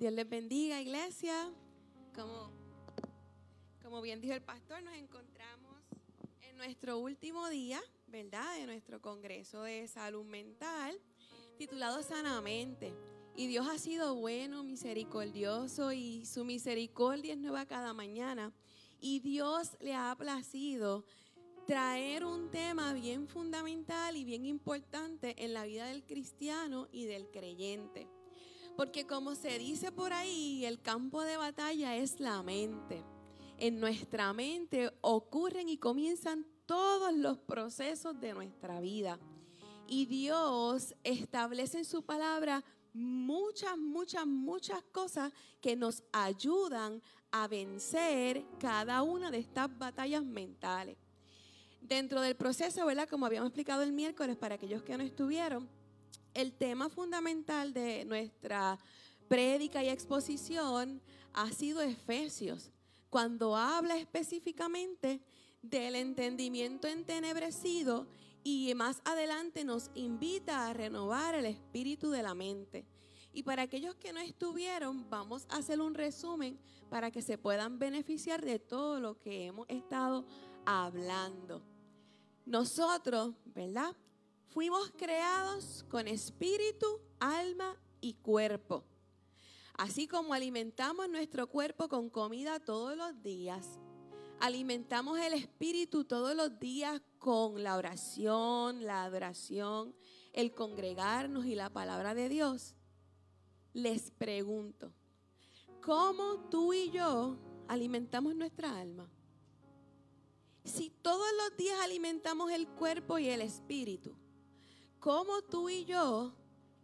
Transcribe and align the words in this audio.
Dios 0.00 0.14
les 0.14 0.26
bendiga, 0.26 0.80
iglesia. 0.80 1.52
Como, 2.14 2.50
como 3.82 4.00
bien 4.00 4.22
dijo 4.22 4.32
el 4.32 4.40
pastor, 4.40 4.82
nos 4.82 4.94
encontramos 4.94 5.76
en 6.40 6.56
nuestro 6.56 6.96
último 6.96 7.50
día, 7.50 7.78
¿verdad? 8.06 8.56
De 8.56 8.64
nuestro 8.64 9.02
Congreso 9.02 9.62
de 9.62 9.86
Salud 9.88 10.24
Mental, 10.24 10.98
titulado 11.58 12.02
Sanamente. 12.02 12.94
Y 13.36 13.46
Dios 13.48 13.68
ha 13.68 13.76
sido 13.76 14.14
bueno, 14.14 14.64
misericordioso 14.64 15.92
y 15.92 16.24
su 16.24 16.46
misericordia 16.46 17.34
es 17.34 17.38
nueva 17.38 17.66
cada 17.66 17.92
mañana. 17.92 18.54
Y 19.02 19.20
Dios 19.20 19.76
le 19.80 19.94
ha 19.94 20.16
placido 20.16 21.04
traer 21.66 22.24
un 22.24 22.50
tema 22.50 22.94
bien 22.94 23.28
fundamental 23.28 24.16
y 24.16 24.24
bien 24.24 24.46
importante 24.46 25.44
en 25.44 25.52
la 25.52 25.64
vida 25.64 25.88
del 25.88 26.04
cristiano 26.04 26.88
y 26.90 27.04
del 27.04 27.30
creyente. 27.30 28.08
Porque 28.80 29.06
como 29.06 29.34
se 29.34 29.58
dice 29.58 29.92
por 29.92 30.14
ahí, 30.14 30.64
el 30.64 30.80
campo 30.80 31.22
de 31.22 31.36
batalla 31.36 31.96
es 31.96 32.18
la 32.18 32.42
mente. 32.42 33.04
En 33.58 33.78
nuestra 33.78 34.32
mente 34.32 34.90
ocurren 35.02 35.68
y 35.68 35.76
comienzan 35.76 36.46
todos 36.64 37.12
los 37.12 37.36
procesos 37.36 38.18
de 38.18 38.32
nuestra 38.32 38.80
vida. 38.80 39.18
Y 39.86 40.06
Dios 40.06 40.94
establece 41.04 41.76
en 41.76 41.84
su 41.84 42.06
palabra 42.06 42.64
muchas, 42.94 43.76
muchas, 43.76 44.26
muchas 44.26 44.82
cosas 44.84 45.30
que 45.60 45.76
nos 45.76 46.02
ayudan 46.10 47.02
a 47.32 47.48
vencer 47.48 48.46
cada 48.58 49.02
una 49.02 49.30
de 49.30 49.40
estas 49.40 49.76
batallas 49.76 50.24
mentales. 50.24 50.96
Dentro 51.82 52.22
del 52.22 52.34
proceso, 52.34 52.86
¿verdad? 52.86 53.10
Como 53.10 53.26
habíamos 53.26 53.48
explicado 53.48 53.82
el 53.82 53.92
miércoles 53.92 54.38
para 54.38 54.54
aquellos 54.54 54.82
que 54.82 54.96
no 54.96 55.04
estuvieron, 55.04 55.68
el 56.34 56.52
tema 56.52 56.88
fundamental 56.88 57.72
de 57.72 58.04
nuestra 58.04 58.78
prédica 59.28 59.82
y 59.82 59.88
exposición 59.88 61.00
ha 61.32 61.50
sido 61.52 61.80
Efesios, 61.82 62.70
cuando 63.08 63.56
habla 63.56 63.96
específicamente 63.96 65.20
del 65.62 65.94
entendimiento 65.94 66.88
entenebrecido 66.88 68.06
y 68.42 68.72
más 68.74 69.02
adelante 69.04 69.64
nos 69.64 69.90
invita 69.94 70.68
a 70.68 70.72
renovar 70.72 71.34
el 71.34 71.46
espíritu 71.46 72.10
de 72.10 72.22
la 72.22 72.34
mente. 72.34 72.86
Y 73.32 73.42
para 73.42 73.62
aquellos 73.62 73.94
que 73.96 74.12
no 74.12 74.20
estuvieron, 74.20 75.08
vamos 75.08 75.46
a 75.50 75.58
hacer 75.58 75.80
un 75.80 75.94
resumen 75.94 76.58
para 76.88 77.10
que 77.10 77.22
se 77.22 77.38
puedan 77.38 77.78
beneficiar 77.78 78.44
de 78.44 78.58
todo 78.58 78.98
lo 78.98 79.20
que 79.20 79.46
hemos 79.46 79.68
estado 79.68 80.26
hablando. 80.64 81.62
Nosotros, 82.46 83.34
¿verdad? 83.44 83.94
Fuimos 84.50 84.90
creados 84.96 85.84
con 85.88 86.08
espíritu, 86.08 87.00
alma 87.20 87.76
y 88.00 88.14
cuerpo. 88.14 88.82
Así 89.74 90.08
como 90.08 90.34
alimentamos 90.34 91.08
nuestro 91.08 91.46
cuerpo 91.46 91.88
con 91.88 92.10
comida 92.10 92.58
todos 92.58 92.96
los 92.96 93.22
días, 93.22 93.78
alimentamos 94.40 95.20
el 95.20 95.34
espíritu 95.34 96.04
todos 96.04 96.34
los 96.34 96.58
días 96.58 97.00
con 97.20 97.62
la 97.62 97.76
oración, 97.76 98.84
la 98.84 99.04
adoración, 99.04 99.94
el 100.32 100.52
congregarnos 100.52 101.46
y 101.46 101.54
la 101.54 101.70
palabra 101.70 102.16
de 102.16 102.28
Dios. 102.28 102.74
Les 103.72 104.10
pregunto, 104.10 104.92
¿cómo 105.80 106.48
tú 106.50 106.72
y 106.72 106.90
yo 106.90 107.38
alimentamos 107.68 108.34
nuestra 108.34 108.80
alma? 108.80 109.08
Si 110.64 110.90
todos 110.90 111.28
los 111.38 111.56
días 111.56 111.78
alimentamos 111.80 112.50
el 112.50 112.66
cuerpo 112.66 113.16
y 113.20 113.28
el 113.28 113.42
espíritu, 113.42 114.16
¿cómo 115.00 115.42
tú 115.42 115.68
y 115.68 115.84
yo 115.84 116.32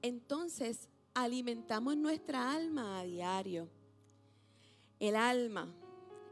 entonces 0.02 0.88
alimentamos 1.14 1.96
nuestra 1.96 2.52
alma 2.52 2.98
a 2.98 3.04
diario? 3.04 3.68
El 4.98 5.14
alma 5.14 5.72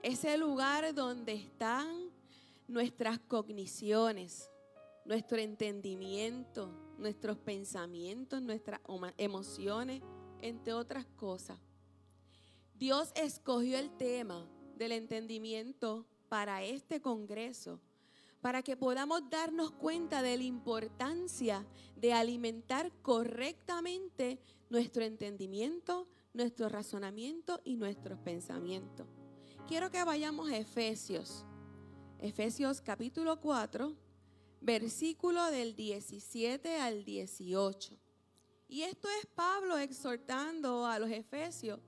es 0.03 0.25
el 0.25 0.41
lugar 0.41 0.95
donde 0.95 1.35
están 1.35 2.11
nuestras 2.67 3.19
cogniciones, 3.21 4.51
nuestro 5.05 5.39
entendimiento, 5.39 6.71
nuestros 6.99 7.37
pensamientos, 7.39 8.41
nuestras 8.41 8.81
emociones, 9.19 10.03
entre 10.41 10.73
otras 10.73 11.05
cosas. 11.17 11.59
Dios 12.75 13.13
escogió 13.15 13.79
el 13.79 13.91
tema 13.97 14.49
del 14.77 14.93
entendimiento 14.93 16.07
para 16.29 16.63
este 16.65 17.01
Congreso, 17.01 17.81
para 18.45 18.63
que 18.63 18.77
podamos 18.77 19.23
darnos 19.31 19.71
cuenta 19.71 20.21
de 20.21 20.37
la 20.37 20.43
importancia 20.43 21.67
de 21.97 22.13
alimentar 22.13 22.93
correctamente 23.01 24.39
nuestro 24.69 25.03
entendimiento, 25.03 26.07
nuestro 26.35 26.69
razonamiento 26.69 27.63
y 27.65 27.77
nuestros 27.77 28.19
pensamientos. 28.19 29.07
Quiero 29.67 29.91
que 29.91 30.05
vayamos 30.05 30.51
a 30.51 30.59
Efesios, 30.59 31.47
Efesios 32.19 32.83
capítulo 32.83 33.41
4, 33.41 33.97
versículo 34.61 35.51
del 35.51 35.75
17 35.75 36.77
al 36.83 37.03
18. 37.07 37.99
Y 38.69 38.83
esto 38.83 39.09
es 39.23 39.27
Pablo 39.35 39.79
exhortando 39.79 40.85
a 40.85 40.99
los 40.99 41.09
efesios 41.09 41.81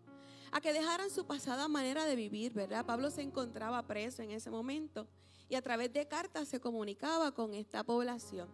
a 0.52 0.62
que 0.62 0.72
dejaran 0.72 1.10
su 1.10 1.26
pasada 1.26 1.68
manera 1.68 2.06
de 2.06 2.16
vivir, 2.16 2.54
¿verdad? 2.54 2.86
Pablo 2.86 3.10
se 3.10 3.20
encontraba 3.20 3.86
preso 3.86 4.22
en 4.22 4.30
ese 4.30 4.50
momento 4.50 5.06
y 5.48 5.54
a 5.54 5.62
través 5.62 5.92
de 5.92 6.08
cartas 6.08 6.48
se 6.48 6.60
comunicaba 6.60 7.32
con 7.32 7.54
esta 7.54 7.84
población. 7.84 8.48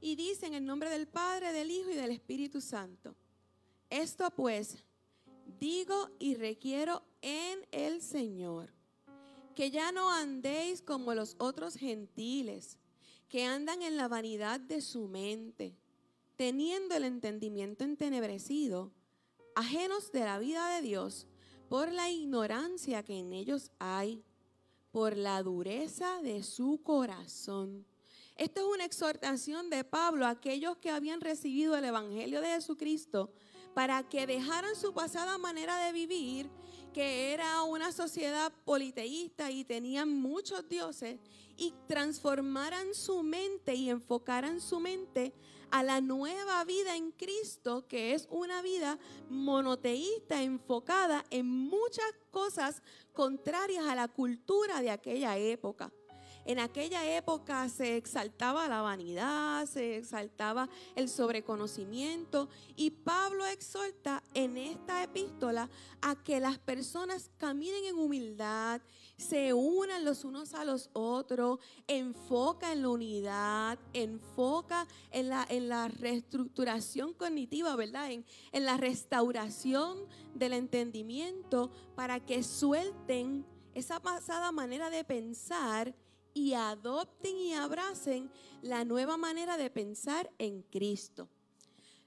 Y 0.00 0.16
dice 0.16 0.46
en 0.46 0.54
el 0.54 0.64
nombre 0.64 0.90
del 0.90 1.06
Padre, 1.06 1.52
del 1.52 1.70
Hijo 1.70 1.90
y 1.90 1.94
del 1.94 2.10
Espíritu 2.10 2.60
Santo, 2.60 3.14
esto 3.90 4.30
pues 4.30 4.78
digo 5.58 6.10
y 6.18 6.36
requiero 6.36 7.02
en 7.20 7.66
el 7.70 8.00
Señor, 8.00 8.72
que 9.54 9.70
ya 9.70 9.92
no 9.92 10.10
andéis 10.10 10.80
como 10.80 11.14
los 11.14 11.36
otros 11.38 11.74
gentiles, 11.74 12.78
que 13.28 13.44
andan 13.44 13.82
en 13.82 13.96
la 13.96 14.08
vanidad 14.08 14.58
de 14.58 14.80
su 14.80 15.06
mente, 15.06 15.76
teniendo 16.36 16.94
el 16.94 17.04
entendimiento 17.04 17.84
entenebrecido 17.84 18.92
ajenos 19.54 20.10
de 20.12 20.20
la 20.20 20.38
vida 20.38 20.74
de 20.74 20.82
Dios 20.82 21.26
por 21.68 21.92
la 21.92 22.10
ignorancia 22.10 23.02
que 23.02 23.18
en 23.18 23.32
ellos 23.32 23.70
hay, 23.78 24.24
por 24.90 25.16
la 25.16 25.42
dureza 25.42 26.20
de 26.22 26.42
su 26.42 26.82
corazón. 26.82 27.86
Esta 28.36 28.60
es 28.60 28.66
una 28.66 28.84
exhortación 28.84 29.70
de 29.70 29.84
Pablo 29.84 30.26
a 30.26 30.30
aquellos 30.30 30.76
que 30.78 30.90
habían 30.90 31.20
recibido 31.20 31.76
el 31.76 31.84
Evangelio 31.84 32.40
de 32.40 32.48
Jesucristo 32.48 33.30
para 33.74 34.02
que 34.08 34.26
dejaran 34.26 34.74
su 34.74 34.92
pasada 34.92 35.38
manera 35.38 35.84
de 35.84 35.92
vivir, 35.92 36.50
que 36.92 37.32
era 37.32 37.62
una 37.62 37.92
sociedad 37.92 38.52
politeísta 38.64 39.50
y 39.50 39.64
tenían 39.64 40.08
muchos 40.08 40.68
dioses, 40.68 41.18
y 41.56 41.74
transformaran 41.86 42.94
su 42.94 43.22
mente 43.22 43.74
y 43.74 43.90
enfocaran 43.90 44.62
su 44.62 44.80
mente 44.80 45.34
a 45.70 45.82
la 45.82 46.00
nueva 46.00 46.64
vida 46.64 46.96
en 46.96 47.12
Cristo, 47.12 47.86
que 47.86 48.14
es 48.14 48.26
una 48.30 48.62
vida 48.62 48.98
monoteísta 49.28 50.42
enfocada 50.42 51.24
en 51.30 51.46
muchas 51.46 52.12
cosas 52.30 52.82
contrarias 53.12 53.86
a 53.86 53.94
la 53.94 54.08
cultura 54.08 54.80
de 54.80 54.90
aquella 54.90 55.36
época. 55.36 55.92
En 56.50 56.58
aquella 56.58 57.16
época 57.16 57.68
se 57.68 57.96
exaltaba 57.96 58.66
la 58.66 58.82
vanidad, 58.82 59.66
se 59.66 59.96
exaltaba 59.96 60.68
el 60.96 61.08
sobreconocimiento 61.08 62.48
y 62.74 62.90
Pablo 62.90 63.46
exhorta 63.46 64.24
en 64.34 64.58
esta 64.58 65.04
epístola 65.04 65.70
a 66.02 66.16
que 66.16 66.40
las 66.40 66.58
personas 66.58 67.30
caminen 67.38 67.84
en 67.84 67.94
humildad, 67.94 68.80
se 69.16 69.54
unan 69.54 70.04
los 70.04 70.24
unos 70.24 70.54
a 70.54 70.64
los 70.64 70.90
otros, 70.92 71.60
enfoca 71.86 72.72
en 72.72 72.82
la 72.82 72.88
unidad, 72.88 73.78
enfoca 73.92 74.88
en 75.12 75.28
la, 75.28 75.46
en 75.48 75.68
la 75.68 75.86
reestructuración 75.86 77.14
cognitiva, 77.14 77.76
¿verdad? 77.76 78.10
En, 78.10 78.26
en 78.50 78.64
la 78.64 78.76
restauración 78.76 79.98
del 80.34 80.54
entendimiento 80.54 81.70
para 81.94 82.18
que 82.18 82.42
suelten 82.42 83.46
esa 83.72 84.00
pasada 84.00 84.50
manera 84.50 84.90
de 84.90 85.04
pensar 85.04 85.94
y 86.34 86.54
adopten 86.54 87.36
y 87.36 87.54
abracen 87.54 88.30
la 88.62 88.84
nueva 88.84 89.16
manera 89.16 89.56
de 89.56 89.70
pensar 89.70 90.30
en 90.38 90.62
Cristo. 90.62 91.28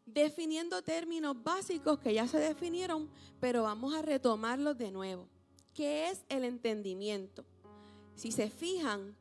Definiendo 0.06 0.82
términos 0.82 1.42
básicos 1.42 2.00
que 2.00 2.14
ya 2.14 2.28
se 2.28 2.38
definieron, 2.38 3.10
pero 3.40 3.64
vamos 3.64 3.94
a 3.94 4.02
retomarlos 4.02 4.78
de 4.78 4.92
nuevo. 4.92 5.30
¿Qué 5.74 6.10
es 6.10 6.26
el 6.30 6.44
entendimiento? 6.44 7.46
Si 8.16 8.32
se 8.32 8.50
fijan, 8.50 9.16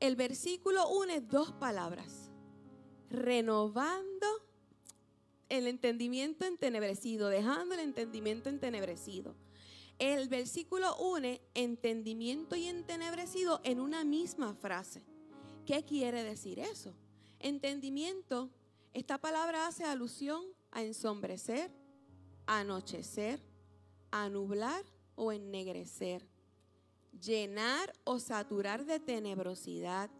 el 0.00 0.16
versículo 0.16 0.88
une 0.88 1.20
dos 1.20 1.52
palabras. 1.52 2.30
Renovando 3.10 4.26
el 5.48 5.66
entendimiento 5.66 6.44
entenebrecido, 6.44 7.28
dejando 7.28 7.74
el 7.74 7.80
entendimiento 7.80 8.48
entenebrecido. 8.48 9.34
El 9.98 10.28
versículo 10.28 10.96
une 10.96 11.40
entendimiento 11.54 12.54
y 12.54 12.66
entenebrecido 12.66 13.60
en 13.64 13.80
una 13.80 14.04
misma 14.04 14.54
frase. 14.54 15.02
¿Qué 15.66 15.84
quiere 15.84 16.22
decir 16.22 16.60
eso? 16.60 16.94
Entendimiento, 17.40 18.50
esta 18.92 19.18
palabra 19.18 19.66
hace 19.66 19.84
alusión 19.84 20.44
a 20.70 20.82
ensombrecer, 20.82 21.70
anochecer, 22.46 23.42
anublar 24.10 24.84
o 25.16 25.32
ennegrecer, 25.32 26.26
llenar 27.20 27.92
o 28.04 28.20
saturar 28.20 28.84
de 28.84 29.00
tenebrosidad, 29.00 30.10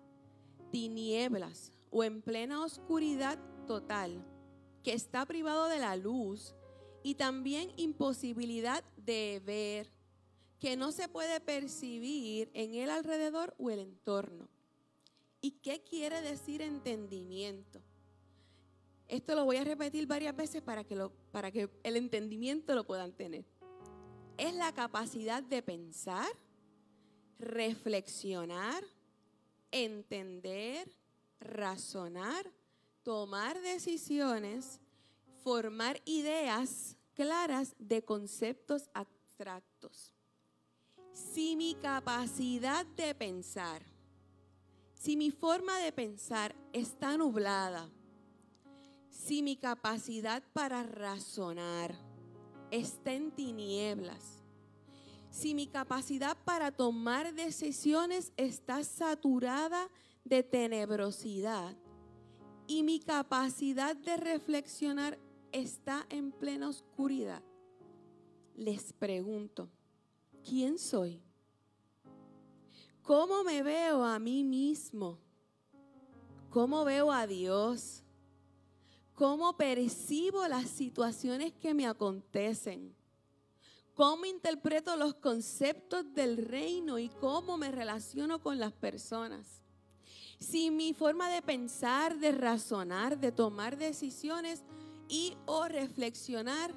tinieblas 0.71 1.73
o 1.91 2.05
en 2.05 2.21
plena 2.21 2.65
oscuridad 2.65 3.39
total, 3.67 4.25
que 4.83 4.93
está 4.93 5.25
privado 5.25 5.69
de 5.69 5.79
la 5.79 5.97
luz 5.97 6.55
y 7.09 7.15
también 7.15 7.73
imposibilidad 7.79 8.85
de 8.99 9.41
ver, 9.43 9.91
que 10.61 10.77
no 10.77 10.93
se 10.93 11.09
puede 11.09 11.41
percibir 11.41 12.51
en 12.53 12.75
el 12.75 12.91
alrededor 12.91 13.55
o 13.59 13.71
el 13.71 13.79
entorno. 13.79 14.47
¿Y 15.41 15.53
qué 15.53 15.83
quiere 15.83 16.21
decir 16.21 16.61
entendimiento? 16.61 17.81
Esto 19.09 19.35
lo 19.35 19.47
voy 19.47 19.57
a 19.57 19.65
repetir 19.65 20.07
varias 20.07 20.37
veces 20.37 20.61
para 20.61 20.85
que, 20.85 20.97
lo, 20.97 21.11
para 21.33 21.51
que 21.51 21.71
el 21.83 21.97
entendimiento 21.97 22.75
lo 22.75 22.85
puedan 22.87 23.13
tener. 23.13 23.47
Es 24.37 24.53
la 24.53 24.75
capacidad 24.75 25.43
de 25.43 25.63
pensar, 25.63 26.29
reflexionar, 27.39 28.85
entender, 29.71 30.93
razonar, 31.41 32.53
tomar 33.03 33.59
decisiones, 33.63 34.79
formar 35.43 36.03
ideas 36.05 36.98
claras 37.19 37.75
de 37.81 38.05
conceptos 38.05 38.89
abstractos. 38.95 40.15
Si 41.13 41.57
mi 41.57 41.75
capacidad 41.75 42.87
de 42.87 43.13
pensar, 43.13 43.83
si 44.95 45.17
mi 45.17 45.33
forma 45.33 45.79
de 45.79 45.91
pensar 45.91 46.55
está 46.73 47.17
nublada, 47.17 47.91
si 49.11 49.43
mi 49.43 49.57
capacidad 49.57 50.45
para 50.53 50.85
razonar 50.85 51.93
está 52.71 53.13
en 53.13 53.33
tinieblas, 53.33 54.45
si 55.29 55.55
mi 55.55 55.67
capacidad 55.67 56.37
para 56.45 56.71
tomar 56.71 57.35
decisiones 57.35 58.33
está 58.37 58.85
saturada 58.85 59.91
de 60.25 60.45
tenebrosidad 60.45 61.77
y 62.69 62.85
mi 62.85 63.01
capacidad 63.01 63.97
de 63.97 64.17
reflexionar 64.19 65.19
está 65.53 66.07
en 66.11 66.33
plena 66.33 66.69
oscuridad, 66.69 67.43
les 68.57 68.93
pregunto, 68.93 69.69
¿quién 70.43 70.79
soy? 70.79 71.23
¿Cómo 73.03 73.43
me 73.45 73.63
veo 73.63 74.05
a 74.05 74.19
mí 74.19 74.45
mismo? 74.45 75.19
¿Cómo 76.51 76.85
veo 76.85 77.11
a 77.11 77.27
Dios? 77.27 78.03
¿Cómo 79.15 79.57
percibo 79.57 80.47
las 80.47 80.69
situaciones 80.69 81.53
que 81.55 81.75
me 81.75 81.87
acontecen? 81.87 82.95
¿Cómo 83.95 84.27
interpreto 84.27 84.97
los 84.97 85.15
conceptos 85.15 86.15
del 86.15 86.37
reino 86.37 86.99
y 86.99 87.09
cómo 87.09 87.57
me 87.57 87.73
relaciono 87.73 88.41
con 88.41 88.59
las 88.59 88.73
personas? 88.73 89.63
Si 90.39 90.71
mi 90.71 90.95
forma 90.95 91.29
de 91.31 91.43
pensar, 91.43 92.19
de 92.19 92.31
razonar, 92.31 93.19
de 93.19 93.33
tomar 93.33 93.77
decisiones 93.77 94.63
y 95.09 95.37
o 95.47 95.67
reflexionar 95.67 96.73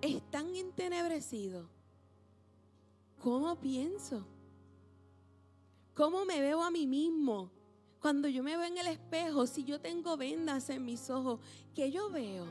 están 0.00 0.54
entenebrecidos, 0.54 1.66
¿cómo 3.22 3.58
pienso? 3.60 4.26
¿Cómo 5.94 6.24
me 6.24 6.40
veo 6.40 6.62
a 6.62 6.70
mí 6.70 6.86
mismo? 6.86 7.50
Cuando 8.00 8.28
yo 8.28 8.44
me 8.44 8.56
veo 8.56 8.66
en 8.66 8.78
el 8.78 8.86
espejo, 8.86 9.46
si 9.46 9.64
yo 9.64 9.80
tengo 9.80 10.16
vendas 10.16 10.70
en 10.70 10.84
mis 10.84 11.10
ojos, 11.10 11.40
¿qué 11.74 11.90
yo 11.90 12.10
veo? 12.10 12.46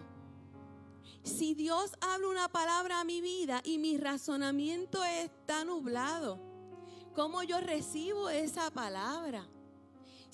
Si 1.24 1.54
Dios 1.54 1.92
habla 2.02 2.28
una 2.28 2.50
palabra 2.50 3.00
a 3.00 3.06
mi 3.06 3.22
vida 3.22 3.62
y 3.64 3.78
mi 3.78 3.98
razonamiento 3.98 5.04
está 5.04 5.64
nublado, 5.64 6.40
¿cómo 7.16 7.44
yo 7.44 7.60
recibo 7.62 8.30
esa 8.30 8.72
palabra? 8.72 9.48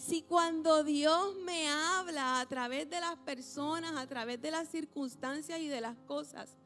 Si 0.04 0.24
cuando 0.24 0.84
Dios 0.84 1.36
me 1.46 1.70
habla 1.70 2.42
a 2.42 2.46
través 2.48 2.90
de 2.90 3.00
las 3.00 3.16
personas, 3.18 3.96
a 3.96 4.08
través 4.08 4.42
de 4.42 4.52
las 4.52 4.68
circunstancias 4.68 5.60
y 5.60 5.68
de 5.68 5.80
las 5.80 5.98
cosas, 6.00 6.58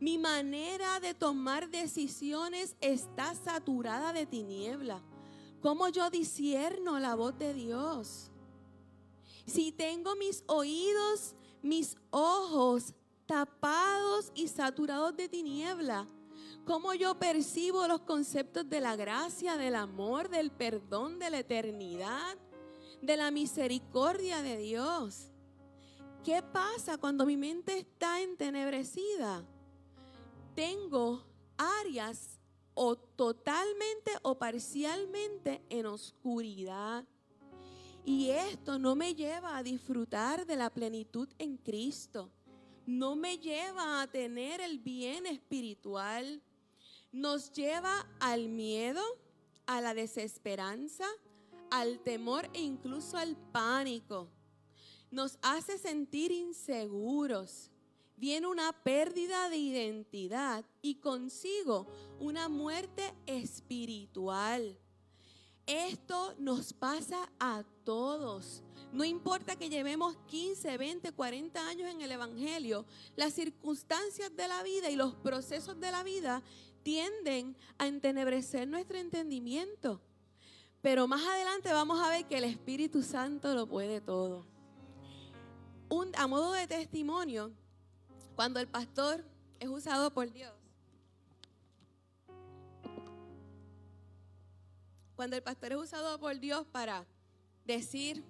mi 0.00 0.18
manera 0.18 1.00
de 1.00 1.14
tomar 1.14 1.70
decisiones 1.70 2.76
está 2.80 3.34
saturada 3.34 4.12
de 4.12 4.26
tiniebla 4.26 5.00
¿Cómo 5.64 5.88
yo 5.88 6.10
disierno 6.10 6.98
la 6.98 7.14
voz 7.14 7.38
de 7.38 7.54
Dios? 7.54 8.30
Si 9.46 9.72
tengo 9.72 10.14
mis 10.14 10.44
oídos, 10.46 11.34
mis 11.62 11.96
ojos 12.10 12.92
tapados 13.24 14.30
y 14.34 14.48
saturados 14.48 15.16
de 15.16 15.26
tiniebla, 15.26 16.06
¿cómo 16.66 16.92
yo 16.92 17.18
percibo 17.18 17.88
los 17.88 18.02
conceptos 18.02 18.68
de 18.68 18.82
la 18.82 18.94
gracia, 18.94 19.56
del 19.56 19.76
amor, 19.76 20.28
del 20.28 20.50
perdón, 20.50 21.18
de 21.18 21.30
la 21.30 21.38
eternidad, 21.38 22.36
de 23.02 23.16
la 23.16 23.30
misericordia 23.30 24.42
de 24.42 24.56
Dios? 24.58 25.30
¿Qué 26.24 26.42
pasa 26.42 26.96
cuando 26.96 27.26
mi 27.26 27.36
mente 27.36 27.78
está 27.78 28.22
entenebrecida? 28.22 29.44
Tengo 30.54 31.22
áreas 31.58 32.40
o 32.74 32.96
totalmente 32.96 34.12
o 34.22 34.38
parcialmente 34.38 35.62
en 35.68 35.86
oscuridad. 35.86 37.04
Y 38.04 38.30
esto 38.30 38.78
no 38.78 38.94
me 38.94 39.14
lleva 39.14 39.56
a 39.56 39.62
disfrutar 39.62 40.46
de 40.46 40.56
la 40.56 40.70
plenitud 40.70 41.28
en 41.38 41.56
Cristo. 41.56 42.30
No 42.86 43.16
me 43.16 43.38
lleva 43.38 44.02
a 44.02 44.06
tener 44.06 44.60
el 44.60 44.78
bien 44.78 45.26
espiritual. 45.26 46.42
Nos 47.12 47.52
lleva 47.52 48.06
al 48.20 48.48
miedo, 48.48 49.02
a 49.66 49.80
la 49.80 49.94
desesperanza, 49.94 51.06
al 51.74 51.98
temor 51.98 52.48
e 52.52 52.60
incluso 52.60 53.16
al 53.16 53.36
pánico. 53.50 54.30
Nos 55.10 55.38
hace 55.42 55.76
sentir 55.76 56.30
inseguros, 56.30 57.68
viene 58.16 58.46
una 58.46 58.72
pérdida 58.84 59.48
de 59.48 59.56
identidad 59.56 60.64
y 60.82 60.96
consigo 60.96 61.88
una 62.20 62.48
muerte 62.48 63.12
espiritual. 63.26 64.78
Esto 65.66 66.34
nos 66.38 66.72
pasa 66.72 67.28
a 67.40 67.64
todos. 67.82 68.62
No 68.92 69.04
importa 69.04 69.56
que 69.56 69.68
llevemos 69.68 70.16
15, 70.28 70.78
20, 70.78 71.10
40 71.10 71.68
años 71.68 71.90
en 71.90 72.02
el 72.02 72.12
Evangelio, 72.12 72.86
las 73.16 73.32
circunstancias 73.34 74.36
de 74.36 74.46
la 74.46 74.62
vida 74.62 74.90
y 74.90 74.96
los 74.96 75.16
procesos 75.16 75.80
de 75.80 75.90
la 75.90 76.04
vida 76.04 76.40
tienden 76.84 77.56
a 77.78 77.88
entenebrecer 77.88 78.68
nuestro 78.68 78.96
entendimiento. 78.98 80.00
Pero 80.84 81.08
más 81.08 81.26
adelante 81.26 81.72
vamos 81.72 81.98
a 81.98 82.10
ver 82.10 82.26
que 82.26 82.36
el 82.36 82.44
Espíritu 82.44 83.02
Santo 83.02 83.54
lo 83.54 83.66
puede 83.66 84.02
todo. 84.02 84.44
A 86.18 86.26
modo 86.26 86.52
de 86.52 86.66
testimonio, 86.66 87.52
cuando 88.36 88.60
el 88.60 88.68
pastor 88.68 89.24
es 89.60 89.70
usado 89.70 90.12
por 90.12 90.30
Dios, 90.30 90.52
cuando 95.16 95.36
el 95.36 95.42
pastor 95.42 95.72
es 95.72 95.78
usado 95.78 96.20
por 96.20 96.38
Dios 96.38 96.66
para 96.66 97.06
decir 97.64 98.22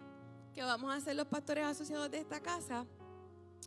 que 0.54 0.62
vamos 0.62 0.94
a 0.94 1.00
ser 1.00 1.16
los 1.16 1.26
pastores 1.26 1.64
asociados 1.64 2.08
de 2.12 2.18
esta 2.18 2.40
casa, 2.40 2.86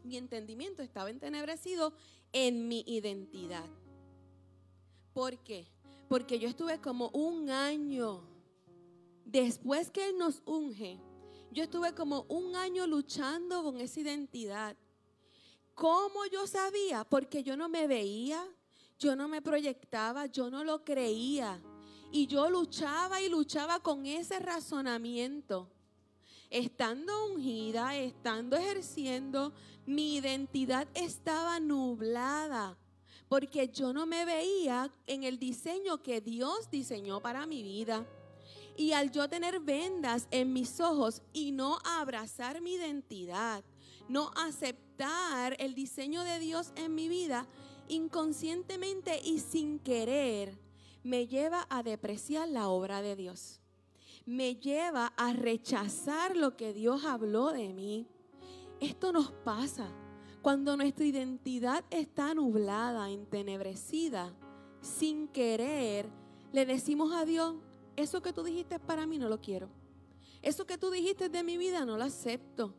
mi 0.06 0.16
entendimiento 0.16 0.82
estaba 0.82 1.10
entenebrecido 1.10 1.92
en 2.32 2.70
mi 2.70 2.86
identidad. 2.88 3.68
¿Por 5.14 5.40
qué? 5.40 5.68
Porque 6.08 6.40
yo 6.40 6.48
estuve 6.48 6.80
como 6.80 7.10
un 7.10 7.50
año 7.50 8.37
después 9.28 9.92
que 9.92 10.10
Él 10.10 10.18
nos 10.18 10.42
unge. 10.46 11.00
Yo 11.52 11.64
estuve 11.64 11.94
como 11.94 12.26
un 12.30 12.56
año 12.56 12.88
luchando 12.88 13.64
con 13.64 13.80
esa 13.80 14.00
identidad. 14.00 14.76
¿Cómo 15.76 16.26
yo 16.32 16.48
sabía? 16.48 17.04
Porque 17.04 17.44
yo 17.44 17.56
no 17.56 17.70
me 17.70 17.88
veía, 17.88 18.44
yo 18.98 19.16
no 19.16 19.28
me 19.28 19.42
proyectaba, 19.42 20.26
yo 20.26 20.50
no 20.50 20.64
lo 20.64 20.84
creía. 20.84 21.62
Y 22.12 22.26
yo 22.28 22.50
luchaba 22.50 23.22
y 23.22 23.30
luchaba 23.30 23.80
con 23.80 24.06
ese 24.06 24.40
razonamiento. 24.40 25.70
Estando 26.50 27.28
ungida, 27.32 27.96
estando 27.98 28.56
ejerciendo, 28.56 29.54
mi 29.86 30.16
identidad 30.16 30.88
estaba 30.94 31.60
nublada. 31.60 32.78
Porque 33.28 33.68
yo 33.68 33.92
no 33.92 34.06
me 34.06 34.24
veía 34.24 34.90
en 35.06 35.24
el 35.24 35.38
diseño 35.38 36.02
que 36.02 36.22
Dios 36.22 36.72
diseñó 36.72 37.22
para 37.22 37.46
mi 37.46 37.62
vida. 37.62 38.08
Y 38.78 38.94
al 38.94 39.12
yo 39.12 39.28
tener 39.28 39.60
vendas 39.60 40.28
en 40.32 40.54
mis 40.54 40.80
ojos 40.80 41.24
y 41.34 41.52
no 41.52 41.80
abrazar 41.84 42.62
mi 42.62 42.76
identidad, 42.76 43.64
no 44.08 44.32
aceptar 44.38 45.56
el 45.60 45.74
diseño 45.74 46.24
de 46.24 46.40
Dios 46.40 46.72
en 46.76 46.94
mi 46.94 47.10
vida, 47.10 47.48
inconscientemente 47.90 49.20
y 49.24 49.40
sin 49.40 49.80
querer, 49.80 50.58
me 51.04 51.26
lleva 51.26 51.66
a 51.70 51.84
depreciar 51.84 52.48
la 52.50 52.68
obra 52.68 53.02
de 53.02 53.16
Dios. 53.16 53.62
Me 54.26 54.56
lleva 54.56 55.08
a 55.18 55.34
rechazar 55.34 56.36
lo 56.36 56.56
que 56.56 56.74
Dios 56.74 57.06
habló 57.06 57.52
de 57.52 57.74
mí. 57.74 58.08
Esto 58.80 59.12
nos 59.12 59.32
pasa 59.32 59.90
Cuando 60.42 60.78
nuestra 60.78 61.04
identidad 61.06 61.84
está 61.90 62.34
nublada, 62.34 63.10
entenebrecida, 63.10 64.34
sin 64.82 65.28
querer, 65.28 66.10
le 66.54 66.66
decimos 66.66 67.12
a 67.12 67.26
Dios, 67.26 67.56
eso 67.98 68.22
que 68.22 68.32
tú 68.32 68.44
dijiste 68.44 68.80
para 68.80 69.06
mí 69.06 69.18
no 69.18 69.28
lo 69.28 69.42
quiero. 69.42 69.70
Eso 70.42 70.66
que 70.66 70.78
tú 70.78 70.92
dijiste 70.92 71.30
de 71.30 71.44
mi 71.44 71.58
vida 71.58 71.84
no 71.84 71.98
lo 71.98 72.04
acepto. 72.04 72.74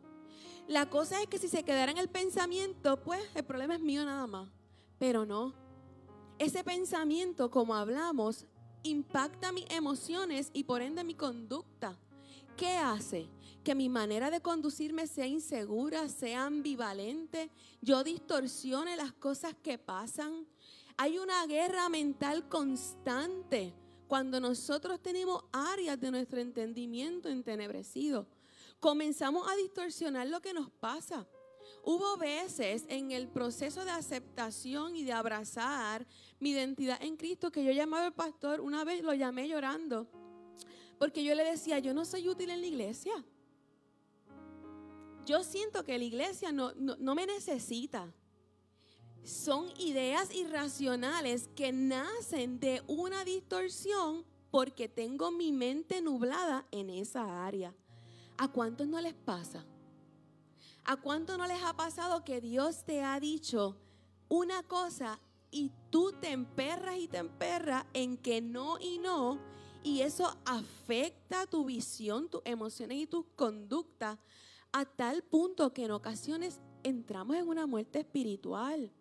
La 0.68 0.88
cosa 0.88 1.20
es 1.20 1.26
que 1.26 1.38
si 1.38 1.48
se 1.48 1.64
quedara 1.64 1.90
en 1.90 1.98
el 1.98 2.08
pensamiento, 2.08 3.02
pues 3.02 3.20
el 3.34 3.44
problema 3.44 3.74
es 3.74 3.80
mío 3.80 4.04
nada 4.04 4.26
más. 4.26 4.48
Pero 4.98 5.26
no. 5.26 5.54
Ese 6.38 6.62
pensamiento, 6.62 7.50
como 7.50 7.74
hablamos, 7.74 8.46
impacta 8.84 9.50
mis 9.50 9.68
emociones 9.70 10.50
y 10.52 10.64
por 10.64 10.82
ende 10.82 11.02
mi 11.02 11.14
conducta. 11.14 11.98
¿Qué 12.56 12.76
hace? 12.76 13.28
Que 13.64 13.74
mi 13.74 13.88
manera 13.88 14.30
de 14.30 14.40
conducirme 14.40 15.08
sea 15.08 15.26
insegura, 15.26 16.08
sea 16.08 16.46
ambivalente, 16.46 17.50
yo 17.80 18.04
distorsione 18.04 18.96
las 18.96 19.12
cosas 19.12 19.54
que 19.62 19.78
pasan. 19.78 20.46
Hay 20.96 21.18
una 21.18 21.44
guerra 21.46 21.88
mental 21.88 22.48
constante 22.48 23.74
cuando 24.08 24.40
nosotros 24.40 25.00
tenemos 25.00 25.44
áreas 25.52 26.00
de 26.00 26.10
nuestro 26.10 26.40
entendimiento 26.40 27.28
entenebrecido. 27.28 28.26
Comenzamos 28.80 29.46
a 29.46 29.54
distorsionar 29.56 30.26
lo 30.26 30.40
que 30.40 30.54
nos 30.54 30.70
pasa. 30.70 31.26
Hubo 31.84 32.16
veces 32.16 32.86
en 32.88 33.12
el 33.12 33.28
proceso 33.28 33.84
de 33.84 33.90
aceptación 33.90 34.96
y 34.96 35.04
de 35.04 35.12
abrazar 35.12 36.06
mi 36.40 36.50
identidad 36.50 37.00
en 37.02 37.16
Cristo 37.16 37.52
que 37.52 37.62
yo 37.62 37.72
llamaba 37.72 38.06
al 38.06 38.14
pastor, 38.14 38.60
una 38.60 38.82
vez 38.84 39.02
lo 39.02 39.12
llamé 39.12 39.46
llorando, 39.46 40.08
porque 40.98 41.22
yo 41.22 41.34
le 41.34 41.44
decía, 41.44 41.78
yo 41.78 41.92
no 41.92 42.04
soy 42.04 42.28
útil 42.28 42.50
en 42.50 42.62
la 42.62 42.66
iglesia. 42.66 43.12
Yo 45.26 45.44
siento 45.44 45.84
que 45.84 45.98
la 45.98 46.04
iglesia 46.04 46.50
no, 46.52 46.72
no 46.74 47.14
me 47.14 47.26
necesita 47.26 48.12
son 49.24 49.70
ideas 49.78 50.34
irracionales 50.34 51.48
que 51.54 51.72
nacen 51.72 52.60
de 52.60 52.82
una 52.86 53.24
distorsión 53.24 54.24
porque 54.50 54.88
tengo 54.88 55.30
mi 55.30 55.52
mente 55.52 56.00
nublada 56.00 56.66
en 56.70 56.90
esa 56.90 57.46
área. 57.46 57.74
¿A 58.36 58.48
cuántos 58.48 58.86
no 58.86 59.00
les 59.00 59.14
pasa? 59.14 59.64
¿A 60.84 60.96
cuántos 60.96 61.36
no 61.36 61.46
les 61.46 61.62
ha 61.62 61.74
pasado 61.74 62.24
que 62.24 62.40
Dios 62.40 62.84
te 62.84 63.02
ha 63.02 63.20
dicho 63.20 63.76
una 64.28 64.62
cosa 64.62 65.20
y 65.50 65.72
tú 65.90 66.12
te 66.12 66.30
emperras 66.30 66.98
y 66.98 67.08
te 67.08 67.18
emperras 67.18 67.84
en 67.92 68.16
que 68.16 68.40
no 68.40 68.78
y 68.80 68.98
no? 68.98 69.38
Y 69.82 70.00
eso 70.00 70.34
afecta 70.44 71.46
tu 71.46 71.64
visión, 71.64 72.28
tus 72.28 72.42
emociones 72.44 72.98
y 72.98 73.06
tus 73.06 73.26
conductas 73.36 74.18
a 74.72 74.84
tal 74.84 75.22
punto 75.22 75.72
que 75.72 75.84
en 75.84 75.90
ocasiones 75.90 76.60
entramos 76.82 77.36
en 77.36 77.48
una 77.48 77.66
muerte 77.66 78.00
espiritual. 78.00 78.92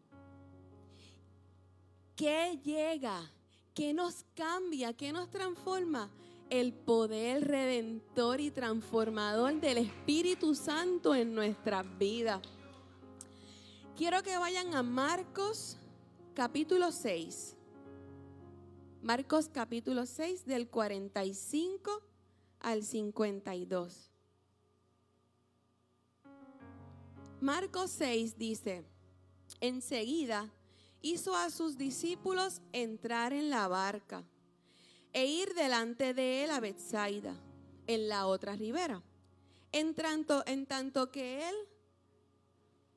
¿Qué 2.17 2.59
llega? 2.63 3.31
¿Qué 3.75 3.93
nos 3.93 4.25
cambia? 4.33 4.91
¿Qué 4.91 5.11
nos 5.11 5.29
transforma? 5.29 6.09
El 6.49 6.73
poder 6.73 7.47
redentor 7.47 8.41
y 8.41 8.49
transformador 8.49 9.61
del 9.61 9.77
Espíritu 9.77 10.55
Santo 10.55 11.13
en 11.13 11.35
nuestras 11.35 11.85
vidas. 11.99 12.41
Quiero 13.95 14.23
que 14.23 14.35
vayan 14.35 14.73
a 14.73 14.81
Marcos 14.81 15.77
capítulo 16.33 16.91
6. 16.91 17.55
Marcos 19.03 19.47
capítulo 19.53 20.07
6 20.07 20.43
del 20.47 20.69
45 20.69 22.01
al 22.61 22.81
52. 22.81 24.09
Marcos 27.41 27.91
6 27.91 28.39
dice, 28.39 28.83
enseguida 29.61 30.51
hizo 31.01 31.35
a 31.35 31.49
sus 31.49 31.77
discípulos 31.77 32.61
entrar 32.73 33.33
en 33.33 33.49
la 33.49 33.67
barca 33.67 34.23
e 35.13 35.25
ir 35.25 35.53
delante 35.53 36.13
de 36.13 36.43
él 36.43 36.51
a 36.51 36.59
Bethsaida, 36.59 37.35
en 37.87 38.09
la 38.09 38.27
otra 38.27 38.55
ribera. 38.55 39.01
En 39.71 39.95
tanto, 39.95 40.43
en 40.45 40.65
tanto 40.65 41.11
que 41.11 41.47
él 41.47 41.55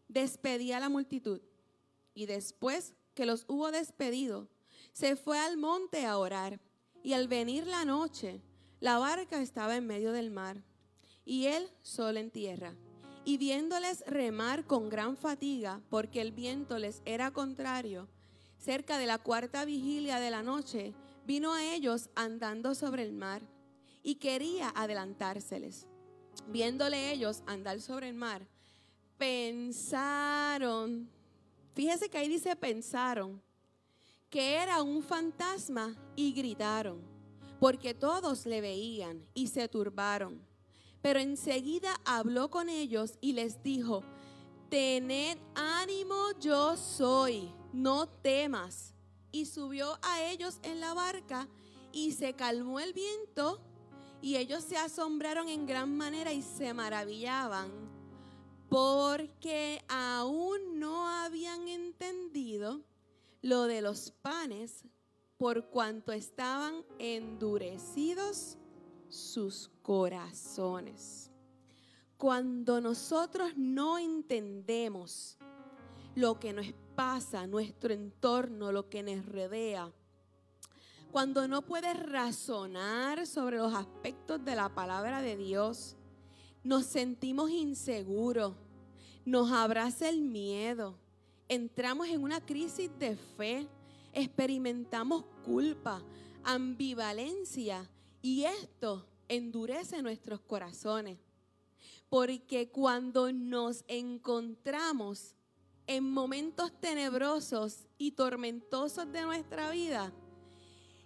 despedía 0.09 0.79
a 0.79 0.81
la 0.81 0.89
multitud 0.89 1.41
y 2.15 2.27
después 2.27 2.95
que 3.15 3.27
los 3.27 3.45
hubo 3.49 3.71
despedido, 3.71 4.49
se 4.93 5.17
fue 5.17 5.39
al 5.39 5.57
monte 5.57 6.07
a 6.07 6.19
orar 6.19 6.61
y 7.03 7.13
al 7.13 7.29
venir 7.29 7.67
la 7.67 7.85
noche, 7.85 8.43
la 8.81 8.99
barca 8.99 9.41
estaba 9.41 9.77
en 9.77 9.87
medio 9.87 10.13
del 10.13 10.31
mar 10.31 10.63
y 11.25 11.47
él 11.47 11.71
solo 11.83 12.19
en 12.19 12.31
tierra. 12.31 12.75
Y 13.31 13.39
viéndoles 13.39 14.03
remar 14.09 14.67
con 14.67 14.89
gran 14.89 15.17
fatiga, 15.17 15.81
porque 15.89 16.21
el 16.21 16.33
viento 16.33 16.81
les 16.81 17.01
era 17.05 17.31
contrario, 17.31 18.09
cerca 18.59 18.99
de 18.99 19.07
la 19.07 19.19
cuarta 19.19 19.65
vigilia 19.65 20.19
de 20.19 20.33
la 20.33 20.43
noche, 20.43 20.95
vino 21.29 21.55
a 21.55 21.63
ellos 21.63 22.11
andando 22.17 22.75
sobre 22.75 23.05
el 23.05 23.13
mar 23.13 23.43
y 24.03 24.17
quería 24.17 24.71
adelantárseles. 24.71 25.87
Viéndole 26.49 27.13
ellos 27.13 27.45
andar 27.47 27.81
sobre 27.81 28.09
el 28.09 28.17
mar, 28.17 28.49
pensaron, 29.17 31.09
fíjese 31.75 32.09
que 32.11 32.19
ahí 32.19 32.29
dice 32.29 32.57
pensaron, 32.57 33.41
que 34.29 34.57
era 34.57 34.83
un 34.83 35.05
fantasma 35.05 35.95
y 36.17 36.33
gritaron, 36.33 37.01
porque 37.61 37.95
todos 37.95 38.45
le 38.45 38.61
veían 38.61 39.25
y 39.35 39.47
se 39.47 39.69
turbaron. 39.69 40.50
Pero 41.03 41.21
enseguida 41.21 42.01
habló 42.05 42.51
con 42.51 42.69
ellos 42.69 43.19
y 43.21 43.33
les 43.33 43.63
dijo, 43.63 44.03
tened 44.69 45.39
ánimo, 45.55 46.33
yo 46.41 46.77
soy, 46.77 47.53
no 47.73 48.09
temas. 48.09 48.95
Y 49.33 49.47
subió 49.47 49.99
a 50.03 50.25
ellos 50.25 50.59
en 50.63 50.81
la 50.81 50.95
barca 50.95 51.49
y 51.93 52.13
se 52.13 52.35
calmó 52.35 52.81
el 52.81 52.93
viento 52.93 53.61
y 54.23 54.37
ellos 54.37 54.65
se 54.65 54.77
asombraron 54.77 55.49
en 55.49 55.67
gran 55.67 55.97
manera 55.97 56.33
y 56.33 56.43
se 56.43 56.75
maravillaban 56.75 57.71
porque 58.69 59.83
aún 59.89 60.79
no 60.79 61.09
habían 61.09 61.67
entendido 61.69 62.83
lo 63.43 63.65
de 63.65 63.83
los 63.83 64.13
panes 64.13 64.85
por 65.37 65.71
cuanto 65.71 66.13
estaban 66.13 66.85
endurecidos 66.99 68.59
sus 69.11 69.71
corazones. 69.83 71.31
Cuando 72.17 72.81
nosotros 72.81 73.53
no 73.57 73.99
entendemos 73.99 75.39
lo 76.15 76.39
que 76.39 76.53
nos 76.53 76.67
pasa, 76.95 77.47
nuestro 77.47 77.93
entorno, 77.93 78.73
lo 78.73 78.89
que 78.89 79.03
nos 79.03 79.25
rodea, 79.27 79.93
cuando 81.11 81.49
no 81.49 81.63
puedes 81.63 81.99
razonar 81.99 83.27
sobre 83.27 83.57
los 83.57 83.75
aspectos 83.75 84.45
de 84.45 84.55
la 84.55 84.69
palabra 84.69 85.21
de 85.21 85.37
Dios, 85.37 85.97
nos 86.63 86.87
sentimos 86.87 87.51
inseguros, 87.51 88.55
nos 89.25 89.51
abraza 89.51 90.09
el 90.09 90.21
miedo, 90.21 90.99
entramos 91.49 92.07
en 92.09 92.23
una 92.23 92.41
crisis 92.41 92.91
de 92.99 93.17
fe, 93.17 93.67
experimentamos 94.13 95.25
culpa, 95.45 96.01
ambivalencia 96.45 97.89
y 98.23 98.45
esto 98.45 99.07
endurece 99.29 100.03
nuestros 100.03 100.41
corazones. 100.41 101.19
Porque 102.09 102.71
cuando 102.71 103.33
nos 103.33 103.85
encontramos 103.87 105.35
en 105.87 106.05
momentos 106.11 106.73
tenebrosos 106.81 107.87
y 107.99 108.13
tormentosos 108.13 109.11
de 109.13 109.23
nuestra 109.23 109.71
vida 109.71 110.13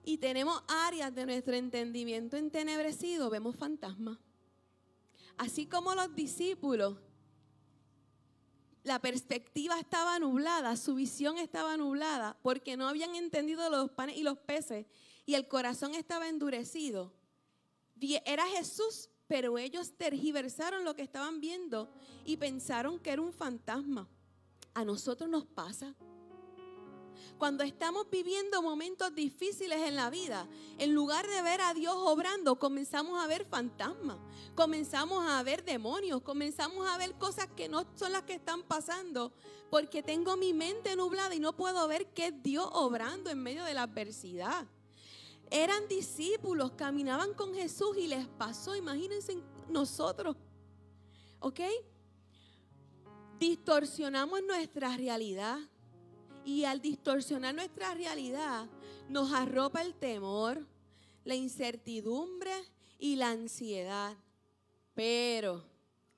y 0.04 0.18
tenemos 0.18 0.62
áreas 0.68 1.14
de 1.14 1.26
nuestro 1.26 1.54
entendimiento 1.54 2.36
entenebrecido, 2.36 3.30
vemos 3.30 3.56
fantasmas. 3.56 4.18
Así 5.36 5.66
como 5.66 5.94
los 5.94 6.14
discípulos, 6.14 6.96
la 8.82 9.00
perspectiva 9.00 9.78
estaba 9.78 10.18
nublada, 10.18 10.76
su 10.76 10.94
visión 10.94 11.38
estaba 11.38 11.76
nublada, 11.76 12.38
porque 12.42 12.76
no 12.76 12.86
habían 12.86 13.14
entendido 13.14 13.68
los 13.70 13.90
panes 13.90 14.16
y 14.16 14.22
los 14.22 14.38
peces 14.38 14.86
y 15.26 15.34
el 15.34 15.48
corazón 15.48 15.94
estaba 15.94 16.28
endurecido. 16.28 17.12
Era 18.24 18.46
Jesús, 18.46 19.08
pero 19.26 19.56
ellos 19.58 19.92
tergiversaron 19.96 20.84
lo 20.84 20.94
que 20.94 21.02
estaban 21.02 21.40
viendo 21.40 21.90
y 22.24 22.36
pensaron 22.36 22.98
que 22.98 23.10
era 23.10 23.22
un 23.22 23.32
fantasma. 23.32 24.08
A 24.74 24.84
nosotros 24.84 25.30
nos 25.30 25.46
pasa. 25.46 25.94
Cuando 27.38 27.64
estamos 27.64 28.08
viviendo 28.10 28.62
momentos 28.62 29.14
difíciles 29.14 29.80
en 29.82 29.96
la 29.96 30.10
vida, 30.10 30.48
en 30.78 30.94
lugar 30.94 31.26
de 31.26 31.42
ver 31.42 31.60
a 31.60 31.74
Dios 31.74 31.94
obrando, 31.96 32.58
comenzamos 32.58 33.22
a 33.22 33.26
ver 33.26 33.44
fantasmas, 33.44 34.18
comenzamos 34.54 35.26
a 35.26 35.42
ver 35.42 35.64
demonios, 35.64 36.22
comenzamos 36.22 36.86
a 36.88 36.96
ver 36.96 37.14
cosas 37.14 37.48
que 37.56 37.68
no 37.68 37.86
son 37.96 38.12
las 38.12 38.22
que 38.22 38.34
están 38.34 38.62
pasando, 38.62 39.32
porque 39.70 40.02
tengo 40.02 40.36
mi 40.36 40.52
mente 40.52 40.94
nublada 40.96 41.34
y 41.34 41.40
no 41.40 41.56
puedo 41.56 41.86
ver 41.88 42.08
qué 42.14 42.28
es 42.28 42.42
Dios 42.42 42.68
obrando 42.72 43.30
en 43.30 43.42
medio 43.42 43.64
de 43.64 43.74
la 43.74 43.82
adversidad 43.82 44.66
eran 45.54 45.88
discípulos, 45.88 46.72
caminaban 46.72 47.32
con 47.34 47.54
Jesús 47.54 47.96
y 47.96 48.08
les 48.08 48.26
pasó, 48.26 48.74
imagínense 48.74 49.38
nosotros, 49.68 50.36
¿ok? 51.38 51.60
distorsionamos 53.38 54.42
nuestra 54.42 54.96
realidad. 54.96 55.58
Y 56.44 56.64
al 56.64 56.80
distorsionar 56.80 57.54
nuestra 57.54 57.94
realidad, 57.94 58.66
nos 59.08 59.32
arropa 59.32 59.82
el 59.82 59.94
temor, 59.94 60.66
la 61.24 61.34
incertidumbre 61.34 62.52
y 62.98 63.16
la 63.16 63.30
ansiedad. 63.30 64.14
Pero, 64.94 65.64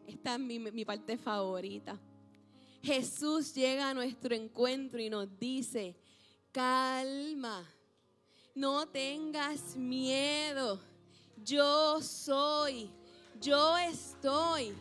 esta 0.06 0.34
es 0.34 0.40
mi, 0.40 0.58
mi 0.58 0.84
parte 0.84 1.16
favorita. 1.16 2.00
Jesús 2.82 3.54
llega 3.54 3.90
a 3.90 3.94
nuestro 3.94 4.34
encuentro 4.34 5.00
y 5.00 5.10
nos 5.10 5.38
dice, 5.38 5.96
calma, 6.50 7.64
no 8.56 8.86
tengas 8.86 9.76
miedo, 9.76 10.80
yo 11.44 12.00
soy, 12.00 12.90
yo 13.38 13.76
estoy. 13.76 14.74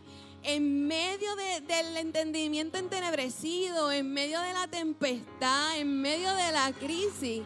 En 0.44 0.88
medio 0.88 1.36
del 1.36 1.98
entendimiento 1.98 2.78
entenebrecido, 2.78 3.92
en 3.92 4.14
medio 4.14 4.40
de 4.40 4.54
la 4.54 4.68
tempestad, 4.68 5.78
en 5.78 6.02
medio 6.02 6.34
de 6.36 6.52
la 6.54 6.72
crisis, 6.72 7.44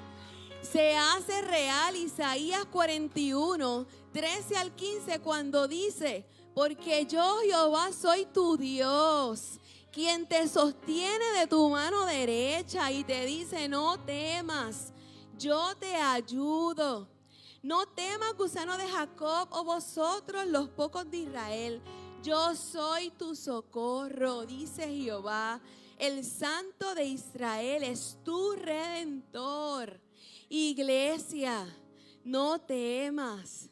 se 0.61 0.95
hace 0.95 1.41
real 1.41 1.95
Isaías 1.95 2.63
41, 2.65 3.87
13 4.13 4.57
al 4.57 4.75
15, 4.75 5.19
cuando 5.21 5.67
dice, 5.67 6.25
porque 6.53 7.07
yo 7.07 7.39
Jehová 7.41 7.91
soy 7.91 8.27
tu 8.27 8.55
Dios, 8.55 9.59
quien 9.91 10.27
te 10.27 10.47
sostiene 10.47 11.25
de 11.39 11.47
tu 11.47 11.69
mano 11.69 12.05
derecha 12.05 12.91
y 12.91 13.03
te 13.03 13.25
dice, 13.25 13.67
no 13.67 13.97
temas, 14.01 14.93
yo 15.39 15.75
te 15.77 15.95
ayudo. 15.95 17.07
No 17.63 17.87
temas, 17.87 18.35
gusano 18.37 18.77
de 18.77 18.87
Jacob, 18.87 19.47
o 19.51 19.63
vosotros 19.63 20.45
los 20.47 20.69
pocos 20.69 21.09
de 21.09 21.17
Israel. 21.17 21.81
Yo 22.21 22.53
soy 22.55 23.09
tu 23.11 23.35
socorro, 23.35 24.45
dice 24.45 24.87
Jehová. 24.87 25.61
El 25.97 26.23
santo 26.23 26.93
de 26.93 27.05
Israel 27.05 27.83
es 27.83 28.17
tu 28.23 28.53
redentor. 28.53 29.99
Iglesia, 30.49 31.65
no 32.23 32.59
temas. 32.59 33.69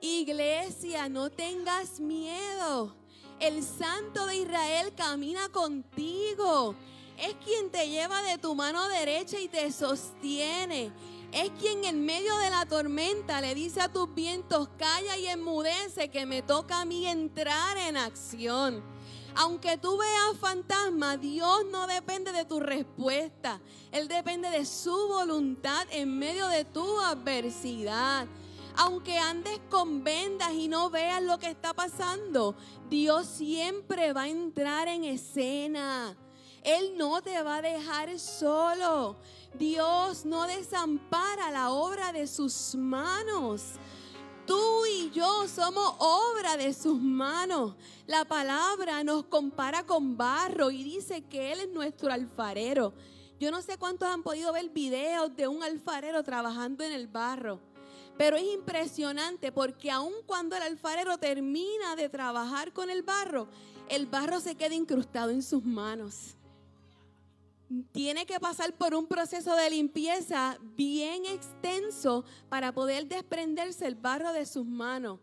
Iglesia, 0.00 1.08
no 1.08 1.30
tengas 1.30 2.00
miedo. 2.00 2.94
El 3.40 3.62
santo 3.62 4.26
de 4.26 4.36
Israel 4.36 4.92
camina 4.94 5.48
contigo. 5.50 6.74
Es 7.18 7.34
quien 7.44 7.70
te 7.70 7.88
lleva 7.88 8.22
de 8.22 8.38
tu 8.38 8.54
mano 8.54 8.88
derecha 8.88 9.38
y 9.38 9.48
te 9.48 9.70
sostiene. 9.70 10.92
Es 11.32 11.50
quien 11.60 11.84
en 11.84 12.04
medio 12.04 12.36
de 12.38 12.50
la 12.50 12.66
tormenta 12.66 13.40
le 13.40 13.54
dice 13.54 13.80
a 13.80 13.92
tus 13.92 14.14
vientos, 14.14 14.68
calla 14.78 15.16
y 15.16 15.26
enmudece, 15.26 16.08
que 16.08 16.26
me 16.26 16.42
toca 16.42 16.80
a 16.80 16.84
mí 16.84 17.06
entrar 17.06 17.76
en 17.76 17.96
acción. 17.96 18.82
Aunque 19.36 19.76
tú 19.76 19.98
veas 19.98 20.38
fantasmas, 20.38 21.20
Dios 21.20 21.64
no 21.70 21.88
depende 21.88 22.30
de 22.30 22.44
tu 22.44 22.60
respuesta. 22.60 23.60
Él 23.90 24.06
depende 24.06 24.48
de 24.48 24.64
su 24.64 24.96
voluntad 25.08 25.86
en 25.90 26.18
medio 26.18 26.46
de 26.46 26.64
tu 26.64 27.00
adversidad. 27.00 28.28
Aunque 28.76 29.18
andes 29.18 29.60
con 29.70 30.04
vendas 30.04 30.52
y 30.52 30.68
no 30.68 30.90
veas 30.90 31.22
lo 31.22 31.38
que 31.38 31.50
está 31.50 31.74
pasando, 31.74 32.56
Dios 32.88 33.26
siempre 33.26 34.12
va 34.12 34.22
a 34.22 34.28
entrar 34.28 34.86
en 34.88 35.04
escena. 35.04 36.16
Él 36.64 36.96
no 36.96 37.20
te 37.20 37.40
va 37.42 37.56
a 37.56 37.62
dejar 37.62 38.18
solo. 38.18 39.16
Dios 39.52 40.24
no 40.24 40.46
desampara 40.46 41.50
la 41.50 41.70
obra 41.70 42.10
de 42.10 42.26
sus 42.26 42.74
manos. 42.74 43.74
Tú 44.46 44.86
y 44.86 45.10
yo 45.10 45.46
somos 45.46 45.94
obra 45.98 46.56
de 46.56 46.72
sus 46.72 46.98
manos. 46.98 47.74
La 48.06 48.24
palabra 48.24 49.04
nos 49.04 49.24
compara 49.24 49.84
con 49.84 50.16
barro 50.16 50.70
y 50.70 50.82
dice 50.82 51.22
que 51.24 51.52
Él 51.52 51.60
es 51.60 51.68
nuestro 51.68 52.10
alfarero. 52.10 52.94
Yo 53.38 53.50
no 53.50 53.60
sé 53.60 53.76
cuántos 53.76 54.08
han 54.08 54.22
podido 54.22 54.50
ver 54.52 54.70
videos 54.70 55.36
de 55.36 55.46
un 55.46 55.62
alfarero 55.62 56.22
trabajando 56.22 56.82
en 56.82 56.92
el 56.92 57.08
barro. 57.08 57.60
Pero 58.16 58.36
es 58.36 58.44
impresionante 58.44 59.52
porque 59.52 59.90
aun 59.90 60.14
cuando 60.24 60.56
el 60.56 60.62
alfarero 60.62 61.18
termina 61.18 61.94
de 61.94 62.08
trabajar 62.08 62.72
con 62.72 62.88
el 62.88 63.02
barro, 63.02 63.48
el 63.90 64.06
barro 64.06 64.40
se 64.40 64.54
queda 64.54 64.74
incrustado 64.74 65.30
en 65.30 65.42
sus 65.42 65.62
manos 65.62 66.36
tiene 67.92 68.26
que 68.26 68.40
pasar 68.40 68.74
por 68.74 68.94
un 68.94 69.06
proceso 69.06 69.54
de 69.56 69.70
limpieza 69.70 70.58
bien 70.76 71.24
extenso 71.26 72.24
para 72.48 72.72
poder 72.72 73.06
desprenderse 73.06 73.86
el 73.86 73.94
barro 73.94 74.32
de 74.32 74.46
sus 74.46 74.66
manos. 74.66 75.20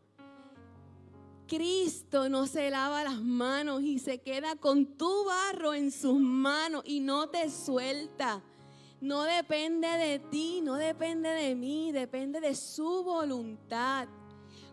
Cristo 1.48 2.30
no 2.30 2.48
se 2.48 2.70
lava 2.70 3.04
las 3.04 3.22
manos 3.22 3.84
y 3.84 4.00
se 4.00 4.20
queda 4.20 4.56
con 4.56 4.98
tu 4.98 5.26
barro 5.26 5.74
en 5.74 5.92
sus 5.92 6.18
manos 6.18 6.82
y 6.86 7.02
no 7.02 7.30
te 7.30 7.50
suelta. 7.50 8.42
No 9.02 9.24
depende 9.24 9.88
de 9.88 10.20
ti, 10.20 10.62
no 10.62 10.76
depende 10.76 11.30
de 11.30 11.56
mí, 11.56 11.92
depende 11.92 12.40
de 12.40 12.56
su 12.56 13.04
voluntad. 13.04 14.08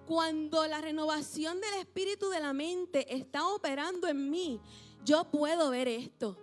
Cuando 0.07 0.67
la 0.67 0.81
renovación 0.81 1.61
del 1.61 1.81
espíritu 1.81 2.31
de 2.31 2.41
la 2.41 2.53
mente 2.53 3.15
está 3.15 3.47
operando 3.49 4.07
en 4.07 4.31
mí, 4.31 4.61
yo 5.05 5.25
puedo 5.31 5.71
ver 5.71 5.89
esto 5.89 6.37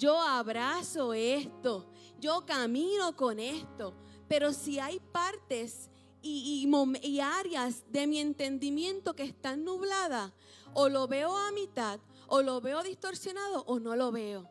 yo 0.00 0.18
abrazo 0.18 1.12
esto, 1.12 1.86
yo 2.18 2.46
camino 2.46 3.14
con 3.14 3.38
esto, 3.38 3.94
pero 4.28 4.54
si 4.54 4.78
hay 4.78 4.98
partes 4.98 5.90
y, 6.22 6.66
áreas 7.20 7.84
de 7.92 8.06
mi 8.06 8.18
entendimiento 8.18 9.14
que 9.14 9.24
están 9.24 9.62
nubladas, 9.62 10.32
o 10.72 10.88
lo 10.88 11.06
veo 11.06 11.36
a 11.36 11.52
mitad, 11.52 12.00
o 12.28 12.40
lo 12.40 12.62
veo 12.62 12.82
distorsionado, 12.82 13.62
o 13.66 13.78
no 13.78 13.94
lo 13.94 14.10
veo. 14.10 14.48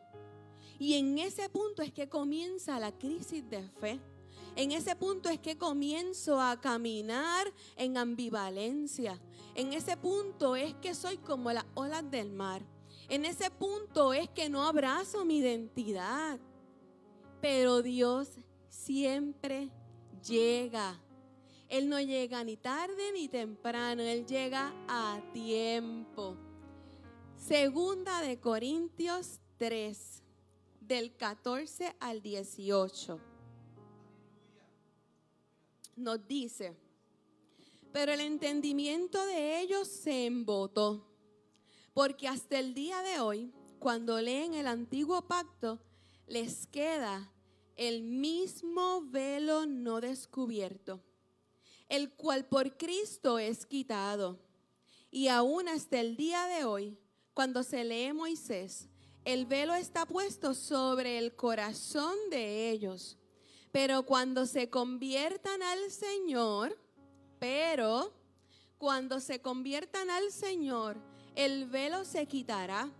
Y 0.78 0.94
en 0.94 1.18
ese 1.18 1.48
punto 1.48 1.82
es 1.82 1.92
que 1.92 2.08
comienza 2.08 2.78
la 2.78 2.96
crisis 2.96 3.48
de 3.50 3.68
fe. 3.80 4.00
En 4.54 4.70
ese 4.70 4.94
punto 4.94 5.28
es 5.28 5.40
que 5.40 5.58
comienzo 5.58 6.40
a 6.40 6.60
caminar 6.60 7.52
en 7.74 7.96
ambivalencia. 7.96 9.20
En 9.56 9.72
ese 9.72 9.96
punto 9.96 10.54
es 10.54 10.74
que 10.74 10.94
soy 10.94 11.18
como 11.18 11.52
las 11.52 11.66
olas 11.74 12.08
del 12.08 12.30
mar. 12.30 12.62
En 13.10 13.24
ese 13.24 13.50
punto 13.50 14.12
es 14.12 14.30
que 14.30 14.48
no 14.48 14.62
abrazo 14.62 15.24
mi 15.24 15.38
identidad. 15.38 16.38
Pero 17.40 17.82
Dios 17.82 18.28
siempre 18.68 19.68
llega. 20.24 20.96
Él 21.68 21.88
no 21.88 22.00
llega 22.00 22.44
ni 22.44 22.56
tarde 22.56 23.12
ni 23.12 23.26
temprano, 23.26 24.02
Él 24.02 24.26
llega 24.26 24.72
a 24.86 25.20
tiempo. 25.32 26.36
Segunda 27.36 28.20
de 28.20 28.38
Corintios 28.38 29.40
3, 29.58 30.22
del 30.80 31.16
14 31.16 31.96
al 31.98 32.22
18. 32.22 33.18
Nos 35.96 36.28
dice, 36.28 36.76
pero 37.92 38.12
el 38.12 38.20
entendimiento 38.20 39.26
de 39.26 39.60
ellos 39.62 39.88
se 39.88 40.26
embotó 40.26 41.09
porque 41.94 42.28
hasta 42.28 42.58
el 42.58 42.74
día 42.74 43.02
de 43.02 43.20
hoy, 43.20 43.52
cuando 43.78 44.20
leen 44.20 44.54
el 44.54 44.66
antiguo 44.66 45.22
pacto, 45.26 45.80
les 46.26 46.66
queda 46.66 47.32
el 47.76 48.02
mismo 48.02 49.02
velo 49.06 49.66
no 49.66 50.00
descubierto, 50.00 51.02
el 51.88 52.12
cual 52.12 52.46
por 52.46 52.76
Cristo 52.76 53.38
es 53.38 53.66
quitado. 53.66 54.38
Y 55.10 55.28
aún 55.28 55.68
hasta 55.68 55.98
el 55.98 56.16
día 56.16 56.46
de 56.46 56.64
hoy, 56.64 56.98
cuando 57.34 57.62
se 57.62 57.84
lee 57.84 58.12
Moisés, 58.12 58.88
el 59.24 59.46
velo 59.46 59.74
está 59.74 60.06
puesto 60.06 60.54
sobre 60.54 61.18
el 61.18 61.34
corazón 61.34 62.16
de 62.30 62.70
ellos. 62.70 63.18
Pero 63.72 64.04
cuando 64.04 64.46
se 64.46 64.68
conviertan 64.68 65.62
al 65.62 65.90
Señor, 65.90 66.78
pero 67.38 68.12
cuando 68.78 69.20
se 69.20 69.40
conviertan 69.40 70.10
al 70.10 70.30
Señor, 70.32 71.09
el 71.34 71.66
velo 71.66 72.04
se 72.04 72.26
quitará, 72.26 72.90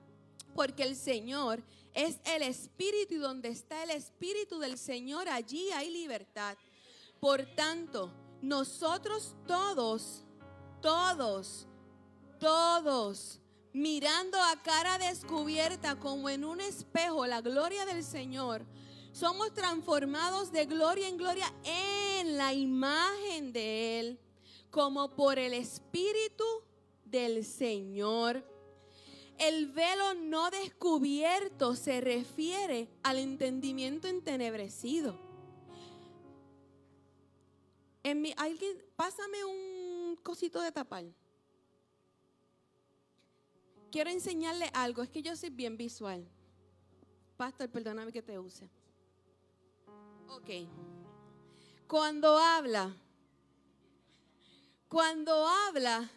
porque 0.55 0.83
el 0.83 0.97
Señor 0.97 1.63
es 1.95 2.19
el 2.25 2.43
Espíritu 2.43 3.15
y 3.15 3.19
donde 3.19 3.49
está 3.49 3.83
el 3.83 3.91
Espíritu 3.91 4.59
del 4.59 4.79
Señor, 4.79 5.29
allí 5.29 5.71
hay 5.73 5.91
libertad. 5.91 6.57
Por 7.19 7.45
tanto, 7.55 8.13
nosotros 8.41 9.35
todos, 9.47 10.25
todos, 10.81 11.67
todos, 12.39 13.41
mirando 13.73 14.39
a 14.39 14.63
cara 14.63 14.99
descubierta 14.99 15.99
como 15.99 16.29
en 16.29 16.45
un 16.45 16.61
espejo 16.61 17.27
la 17.27 17.41
gloria 17.41 17.85
del 17.85 18.05
Señor, 18.05 18.65
somos 19.13 19.53
transformados 19.53 20.53
de 20.53 20.67
gloria 20.67 21.09
en 21.09 21.17
gloria 21.17 21.53
en 21.65 22.37
la 22.37 22.55
imagen 22.55 23.53
de 23.53 24.01
Él, 24.01 24.21
como 24.71 25.11
por 25.17 25.39
el 25.39 25.53
Espíritu 25.53 26.45
del 27.11 27.45
Señor. 27.45 28.45
El 29.39 29.73
velo 29.73 30.15
no 30.15 30.51
descubierto 30.51 31.75
se 31.75 32.01
refiere 32.01 32.89
al 33.03 33.19
entendimiento 33.19 34.07
entenebrecido. 34.07 35.19
En 38.03 38.23
mi, 38.23 38.35
alguien, 38.37 38.77
pásame 38.97 39.45
un 39.45 40.17
cosito 40.23 40.61
de 40.61 40.73
tapar. 40.73 41.05
quiero 43.91 44.11
enseñarle 44.11 44.71
algo. 44.73 45.03
Es 45.03 45.11
que 45.11 45.23
yo 45.23 45.37
soy 45.37 45.51
bien 45.51 45.77
visual. 45.77 46.27
Pastor, 47.37 47.69
perdóname 47.71 48.13
que 48.13 48.23
te 48.23 48.39
use. 48.39 48.69
Ok. 50.29 50.69
Cuando 51.89 52.39
habla, 52.39 52.95
cuando 54.89 55.47
habla 55.47 56.09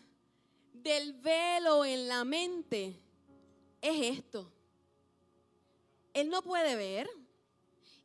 del 0.83 1.13
velo 1.13 1.85
en 1.85 2.07
la 2.07 2.25
mente, 2.25 2.99
es 3.81 4.17
esto. 4.19 4.51
Él 6.13 6.29
no 6.29 6.41
puede 6.41 6.75
ver. 6.75 7.09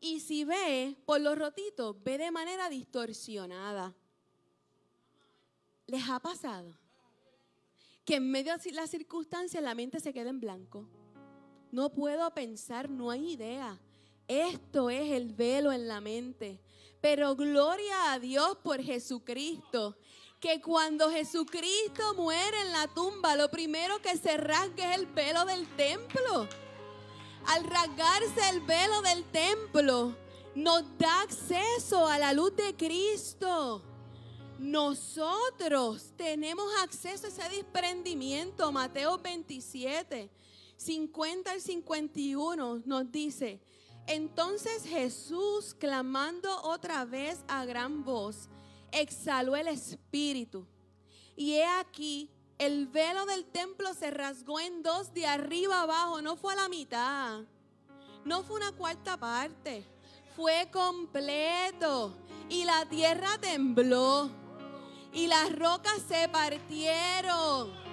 Y 0.01 0.21
si 0.21 0.45
ve 0.45 0.97
por 1.05 1.21
los 1.21 1.37
rotitos, 1.37 1.97
ve 2.05 2.19
de 2.19 2.31
manera 2.31 2.69
distorsionada. 2.69 3.95
¿Les 5.87 6.09
ha 6.09 6.21
pasado? 6.21 6.79
Que 8.05 8.17
en 8.17 8.31
medio 8.31 8.57
de 8.57 8.73
las 8.73 8.91
circunstancias 8.91 9.63
la 9.63 9.75
mente 9.75 9.99
se 9.99 10.13
queda 10.13 10.31
en 10.31 10.41
blanco. 10.41 10.89
No 11.73 11.93
puedo 11.93 12.33
pensar, 12.33 12.89
no 12.89 13.11
hay 13.11 13.33
idea. 13.33 13.79
Esto 14.29 14.89
es 14.89 15.11
el 15.11 15.33
velo 15.33 15.73
en 15.73 15.89
la 15.89 16.01
mente. 16.01 16.61
Pero 17.01 17.35
gloria 17.37 18.13
a 18.13 18.19
Dios 18.19 18.57
por 18.63 18.83
Jesucristo. 18.83 19.97
Que 20.41 20.61
cuando 20.61 21.11
Jesucristo 21.11 22.15
muere 22.15 22.61
en 22.61 22.73
la 22.73 22.87
tumba, 22.87 23.35
lo 23.35 23.51
primero 23.51 24.01
que 24.01 24.17
se 24.17 24.37
rasga 24.37 24.93
es 24.93 24.99
el 24.99 25.07
velo 25.07 25.45
del 25.45 25.67
templo. 25.77 26.49
Al 27.47 27.65
rasgarse 27.65 28.49
el 28.51 28.61
velo 28.61 29.03
del 29.03 29.25
templo, 29.25 30.17
nos 30.55 30.85
da 30.99 31.23
acceso 31.23 32.07
a 32.07 32.19
la 32.19 32.33
luz 32.33 32.55
de 32.55 32.77
Cristo. 32.77 33.83
Nosotros 34.59 36.13
tenemos 36.17 36.67
acceso 36.83 37.27
a 37.27 37.31
ese 37.31 37.49
desprendimiento. 37.49 38.71
Mateo 38.71 39.19
27, 39.19 40.31
50 40.77 41.51
al 41.51 41.61
51 41.61 42.83
nos 42.85 43.11
dice, 43.11 43.61
entonces 44.07 44.85
Jesús, 44.85 45.75
clamando 45.79 46.63
otra 46.63 47.05
vez 47.05 47.41
a 47.47 47.65
gran 47.65 48.05
voz, 48.05 48.49
exhaló 48.93 49.57
el 49.57 49.69
espíritu. 49.69 50.67
Y 51.37 51.55
he 51.55 51.65
aquí, 51.65 52.31
el 52.59 52.87
velo 52.87 53.27
del 53.27 53.45
templo 53.45 53.95
se 53.95 54.11
rasgó 54.11 54.59
en 54.61 54.83
dos 54.83 55.13
de 55.15 55.27
arriba 55.27 55.83
abajo, 55.83 56.21
no 56.23 56.37
fue 56.37 56.55
a 56.55 56.57
la 56.57 56.69
mitad, 56.69 57.43
no 58.25 58.43
fue 58.43 58.57
una 58.57 58.73
cuarta 58.73 59.17
parte, 59.17 59.85
fue 60.35 60.69
completo. 60.73 62.15
Y 62.49 62.65
la 62.65 62.87
tierra 62.87 63.39
tembló 63.41 64.31
y 65.13 65.27
las 65.27 65.55
rocas 65.57 66.03
se 66.09 66.29
partieron 66.29 67.89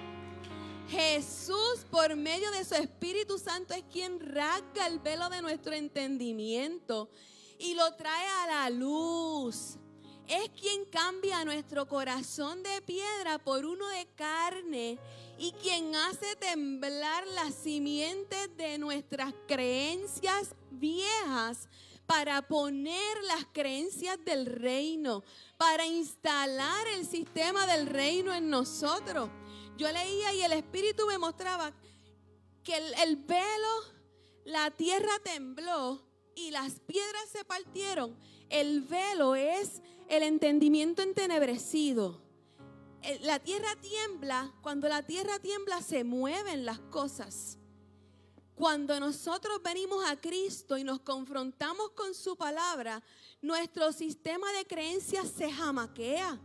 Jesús, 0.88 1.84
por 1.90 2.14
medio 2.14 2.50
de 2.52 2.64
su 2.64 2.74
Espíritu 2.74 3.38
Santo, 3.38 3.74
es 3.74 3.82
quien 3.92 4.20
rasga 4.20 4.86
el 4.86 5.00
velo 5.00 5.28
de 5.28 5.42
nuestro 5.42 5.72
entendimiento 5.72 7.10
y 7.58 7.74
lo 7.74 7.94
trae 7.94 8.26
a 8.44 8.46
la 8.46 8.70
luz. 8.70 9.78
Es 10.28 10.48
quien 10.60 10.84
cambia 10.86 11.44
nuestro 11.44 11.86
corazón 11.86 12.62
de 12.62 12.82
piedra 12.82 13.38
por 13.38 13.64
uno 13.64 13.86
de 13.88 14.06
carne 14.16 14.98
y 15.38 15.52
quien 15.52 15.94
hace 15.94 16.34
temblar 16.36 17.26
las 17.28 17.54
simientes 17.54 18.56
de 18.56 18.78
nuestras 18.78 19.32
creencias 19.46 20.54
viejas 20.70 21.68
para 22.06 22.42
poner 22.42 23.22
las 23.24 23.46
creencias 23.52 24.18
del 24.24 24.46
reino, 24.46 25.24
para 25.56 25.86
instalar 25.86 26.86
el 26.88 27.06
sistema 27.06 27.66
del 27.66 27.86
reino 27.86 28.34
en 28.34 28.48
nosotros. 28.48 29.28
Yo 29.76 29.90
leía 29.92 30.32
y 30.32 30.42
el 30.42 30.52
Espíritu 30.52 31.06
me 31.06 31.18
mostraba 31.18 31.72
que 32.62 32.76
el, 32.76 33.16
velo, 33.16 33.68
la 34.44 34.70
tierra 34.70 35.12
tembló 35.22 36.02
y 36.36 36.52
las 36.52 36.78
piedras 36.80 37.28
se 37.32 37.44
partieron. 37.44 38.16
El 38.48 38.82
velo 38.82 39.34
es 39.34 39.82
el 40.08 40.22
entendimiento 40.22 41.02
entenebrecido. 41.02 42.22
La 43.22 43.40
tierra 43.40 43.74
tiembla, 43.80 44.52
cuando 44.62 44.88
la 44.88 45.02
tierra 45.02 45.38
tiembla 45.40 45.82
se 45.82 46.04
mueven 46.04 46.64
las 46.64 46.78
cosas. 46.78 47.58
Cuando 48.54 48.98
nosotros 49.00 49.62
venimos 49.62 50.04
a 50.06 50.20
Cristo 50.20 50.78
y 50.78 50.84
nos 50.84 51.00
confrontamos 51.00 51.90
con 51.90 52.14
su 52.14 52.36
palabra, 52.36 53.02
nuestro 53.42 53.92
sistema 53.92 54.50
de 54.52 54.66
creencias 54.66 55.28
se 55.30 55.50
jamaquea. 55.50 56.40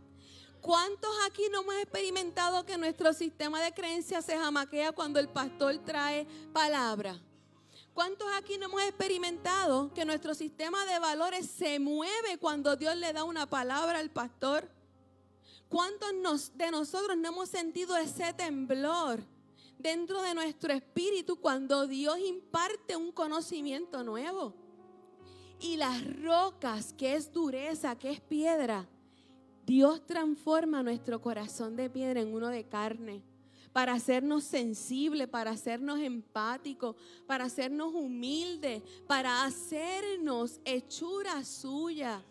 ¿Cuántos 0.60 1.10
aquí 1.26 1.42
no 1.50 1.62
hemos 1.62 1.74
experimentado 1.76 2.64
que 2.64 2.78
nuestro 2.78 3.12
sistema 3.12 3.60
de 3.62 3.72
creencias 3.72 4.24
se 4.24 4.36
jamaquea 4.36 4.92
cuando 4.92 5.18
el 5.18 5.28
pastor 5.28 5.78
trae 5.78 6.26
palabra? 6.52 7.20
¿Cuántos 7.94 8.26
aquí 8.36 8.56
no 8.56 8.66
hemos 8.66 8.82
experimentado 8.82 9.92
que 9.92 10.06
nuestro 10.06 10.34
sistema 10.34 10.84
de 10.86 10.98
valores 10.98 11.46
se 11.46 11.78
mueve 11.78 12.38
cuando 12.38 12.74
Dios 12.76 12.96
le 12.96 13.12
da 13.12 13.24
una 13.24 13.46
palabra 13.46 13.98
al 13.98 14.10
pastor? 14.10 14.70
¿Cuántos 15.68 16.56
de 16.56 16.70
nosotros 16.70 17.16
no 17.18 17.28
hemos 17.28 17.50
sentido 17.50 17.96
ese 17.96 18.32
temblor 18.32 19.22
dentro 19.78 20.22
de 20.22 20.34
nuestro 20.34 20.72
espíritu 20.72 21.36
cuando 21.36 21.86
Dios 21.86 22.18
imparte 22.18 22.96
un 22.96 23.12
conocimiento 23.12 24.02
nuevo? 24.02 24.54
Y 25.60 25.76
las 25.76 26.02
rocas, 26.22 26.94
que 26.94 27.14
es 27.14 27.30
dureza, 27.30 27.96
que 27.96 28.10
es 28.10 28.20
piedra, 28.20 28.88
Dios 29.66 30.04
transforma 30.06 30.82
nuestro 30.82 31.20
corazón 31.20 31.76
de 31.76 31.90
piedra 31.90 32.20
en 32.20 32.34
uno 32.34 32.48
de 32.48 32.66
carne 32.68 33.22
para 33.72 33.94
hacernos 33.94 34.44
sensibles, 34.44 35.28
para 35.28 35.50
hacernos 35.50 36.00
empáticos, 36.00 36.96
para 37.26 37.44
hacernos 37.44 37.94
humildes, 37.94 38.82
para 39.06 39.44
hacernos 39.44 40.60
hechura 40.64 41.44
suya. 41.44 42.22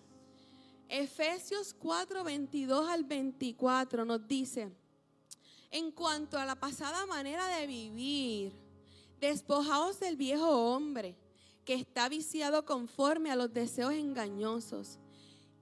Efesios 0.88 1.74
4, 1.74 2.24
22 2.24 2.90
al 2.90 3.04
24 3.06 4.06
nos 4.06 4.28
dice, 4.28 4.70
en 5.72 5.92
cuanto 5.92 6.38
a 6.38 6.46
la 6.46 6.56
pasada 6.56 7.06
manera 7.06 7.48
de 7.48 7.66
vivir, 7.66 8.52
despojaos 9.20 10.00
del 10.00 10.18
viejo 10.18 10.50
hombre 10.50 11.16
que 11.64 11.76
está 11.76 12.10
viciado 12.10 12.66
conforme 12.66 13.32
a 13.32 13.36
los 13.36 13.54
deseos 13.54 13.94
engañosos 13.94 15.00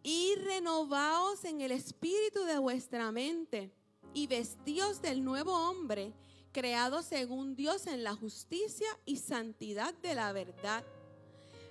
y 0.02 0.34
renovaos 0.36 1.46
en 1.46 1.62
el 1.62 1.72
espíritu 1.72 2.44
de 2.46 2.58
vuestra 2.58 3.12
mente 3.12 3.72
y 4.13 4.28
vestíos 4.28 5.02
del 5.02 5.24
nuevo 5.24 5.54
hombre, 5.54 6.13
creado 6.52 7.02
según 7.04 7.56
Dios 7.56 7.88
en 7.88 8.04
la 8.04 8.15
justicia 8.15 8.88
y 9.06 9.17
santidad 9.17 9.93
de 9.95 10.15
la 10.15 10.32
verdad. 10.34 10.84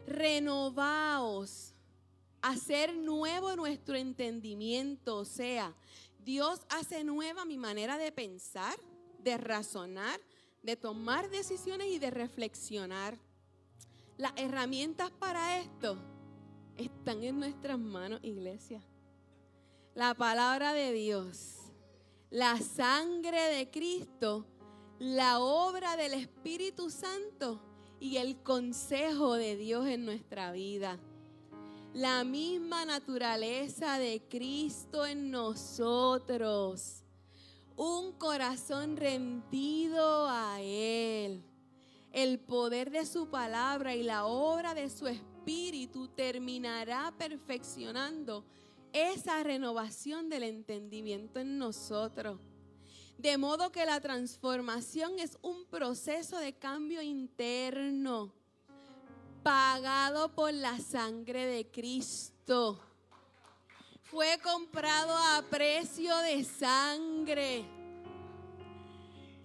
Renovaos, 0.07 1.75
hacer 2.43 2.95
nuevo 2.97 3.57
nuestro 3.57 3.97
entendimiento, 3.97 5.17
o 5.17 5.25
sea, 5.25 5.75
Dios 6.25 6.61
hace 6.69 7.05
nueva 7.05 7.45
mi 7.45 7.59
manera 7.59 7.99
de 7.99 8.13
pensar, 8.13 8.79
de 9.19 9.37
razonar, 9.39 10.21
de 10.63 10.77
tomar 10.77 11.31
decisiones 11.31 11.89
y 11.89 11.99
de 11.99 12.11
reflexionar. 12.11 13.19
Las 14.17 14.33
herramientas 14.37 15.11
para 15.11 15.61
esto 15.61 15.97
están 16.77 17.23
en 17.25 17.39
nuestras 17.39 17.79
manos, 17.79 18.21
iglesia. 18.23 18.83
La 19.95 20.15
palabra 20.15 20.75
de 20.75 20.93
Dios, 20.93 21.58
la 22.31 22.59
sangre 22.59 23.41
de 23.57 23.71
Cristo, 23.71 24.45
la 24.99 25.41
obra 25.41 25.97
del 25.97 26.13
Espíritu 26.13 26.91
Santo 26.91 27.61
y 28.01 28.19
el 28.19 28.43
consejo 28.43 29.35
de 29.35 29.57
Dios 29.57 29.87
en 29.87 30.05
nuestra 30.05 30.53
vida. 30.53 30.99
La 31.95 32.25
misma 32.25 32.85
naturaleza 32.85 33.99
de 33.99 34.23
Cristo 34.29 35.07
en 35.07 35.31
nosotros. 35.31 37.03
Un 37.77 38.13
corazón 38.13 38.97
rendido 38.99 40.29
a 40.29 40.61
Él. 40.61 41.43
El 42.13 42.41
poder 42.41 42.91
de 42.91 43.07
su 43.07 43.31
palabra 43.31 43.95
y 43.95 44.03
la 44.03 44.27
obra 44.27 44.75
de 44.75 44.91
su 44.91 45.07
Espíritu 45.07 46.09
terminará 46.09 47.15
perfeccionando 47.17 48.45
esa 48.93 49.43
renovación 49.43 50.29
del 50.29 50.43
entendimiento 50.45 51.41
en 51.41 51.59
nosotros. 51.59 52.41
De 53.19 53.37
modo 53.37 53.73
que 53.73 53.85
la 53.85 54.01
transformación 54.01 55.19
es 55.19 55.39
un 55.43 55.65
proceso 55.67 56.39
de 56.39 56.53
cambio 56.53 57.03
interno, 57.03 58.33
pagado 59.43 60.35
por 60.35 60.53
la 60.53 60.79
sangre 60.79 61.47
de 61.47 61.67
Cristo. 61.67 62.81
Fue 64.03 64.39
comprado 64.43 65.17
a 65.17 65.45
precio 65.51 66.17
de 66.19 66.45
sangre 66.45 67.65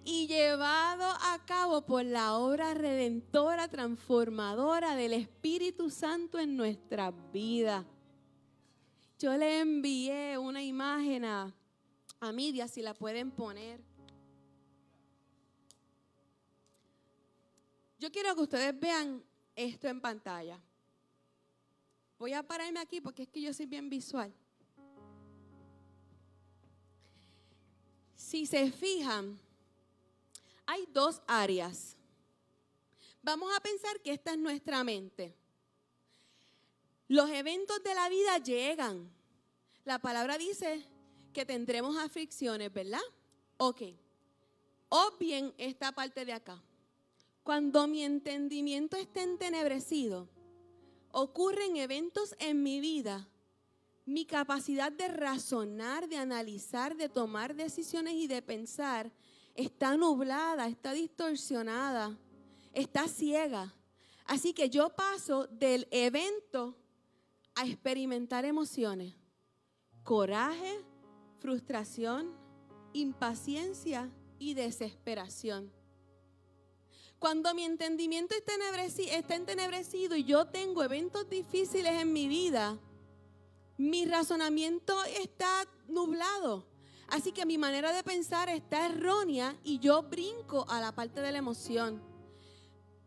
y 0.04 0.26
llevado 0.26 1.04
a 1.04 1.40
cabo 1.46 1.82
por 1.82 2.04
la 2.04 2.34
obra 2.36 2.74
redentora, 2.74 3.68
transformadora 3.68 4.94
del 4.94 5.14
Espíritu 5.14 5.90
Santo 5.90 6.38
en 6.38 6.56
nuestra 6.56 7.10
vida. 7.32 7.84
Yo 9.18 9.36
le 9.36 9.60
envié 9.60 10.36
una 10.38 10.62
imagen 10.62 11.24
a, 11.24 11.54
a 12.20 12.68
si 12.68 12.82
la 12.82 12.94
pueden 12.94 13.30
poner. 13.30 13.80
Yo 17.98 18.10
quiero 18.10 18.34
que 18.34 18.42
ustedes 18.42 18.78
vean 18.78 19.24
esto 19.56 19.88
en 19.88 20.00
pantalla. 20.00 20.60
Voy 22.18 22.32
a 22.32 22.42
pararme 22.42 22.80
aquí 22.80 23.00
porque 23.00 23.22
es 23.22 23.28
que 23.28 23.40
yo 23.40 23.52
soy 23.54 23.66
bien 23.66 23.88
visual. 23.88 24.32
Si 28.14 28.46
se 28.46 28.70
fijan, 28.72 29.38
hay 30.66 30.86
dos 30.92 31.22
áreas. 31.26 31.96
Vamos 33.22 33.54
a 33.56 33.60
pensar 33.60 34.00
que 34.00 34.12
esta 34.12 34.32
es 34.32 34.38
nuestra 34.38 34.82
mente. 34.84 35.34
Los 37.08 37.30
eventos 37.30 37.82
de 37.82 37.94
la 37.94 38.08
vida 38.08 38.38
llegan. 38.38 39.10
La 39.84 39.98
palabra 39.98 40.38
dice 40.38 40.86
que 41.32 41.44
tendremos 41.44 41.96
aflicciones, 41.98 42.72
¿verdad? 42.72 43.02
Ok. 43.58 43.82
O 44.88 45.16
bien 45.18 45.52
esta 45.58 45.92
parte 45.92 46.24
de 46.24 46.32
acá. 46.32 46.62
Cuando 47.42 47.86
mi 47.86 48.02
entendimiento 48.02 48.96
está 48.96 49.22
entenebrecido, 49.22 50.28
ocurren 51.10 51.76
eventos 51.76 52.34
en 52.38 52.62
mi 52.62 52.80
vida, 52.80 53.28
mi 54.06 54.24
capacidad 54.24 54.90
de 54.90 55.08
razonar, 55.08 56.08
de 56.08 56.16
analizar, 56.16 56.96
de 56.96 57.08
tomar 57.08 57.54
decisiones 57.54 58.14
y 58.14 58.26
de 58.26 58.40
pensar 58.40 59.12
está 59.54 59.96
nublada, 59.96 60.66
está 60.66 60.92
distorsionada, 60.92 62.18
está 62.72 63.08
ciega. 63.08 63.74
Así 64.26 64.52
que 64.52 64.70
yo 64.70 64.90
paso 64.90 65.46
del 65.46 65.86
evento 65.90 66.76
a 67.54 67.66
experimentar 67.66 68.44
emociones, 68.44 69.14
coraje, 70.02 70.84
frustración, 71.38 72.32
impaciencia 72.92 74.10
y 74.38 74.54
desesperación. 74.54 75.72
Cuando 77.18 77.54
mi 77.54 77.64
entendimiento 77.64 78.34
está 78.34 78.52
entenebrecido 79.34 80.16
y 80.16 80.24
yo 80.24 80.46
tengo 80.46 80.82
eventos 80.82 81.28
difíciles 81.28 81.92
en 82.02 82.12
mi 82.12 82.28
vida, 82.28 82.78
mi 83.78 84.04
razonamiento 84.04 84.94
está 85.04 85.66
nublado. 85.88 86.66
Así 87.08 87.32
que 87.32 87.46
mi 87.46 87.58
manera 87.58 87.92
de 87.92 88.02
pensar 88.02 88.48
está 88.48 88.86
errónea 88.86 89.56
y 89.62 89.78
yo 89.78 90.02
brinco 90.02 90.66
a 90.68 90.80
la 90.80 90.92
parte 90.92 91.20
de 91.20 91.32
la 91.32 91.38
emoción. 91.38 92.13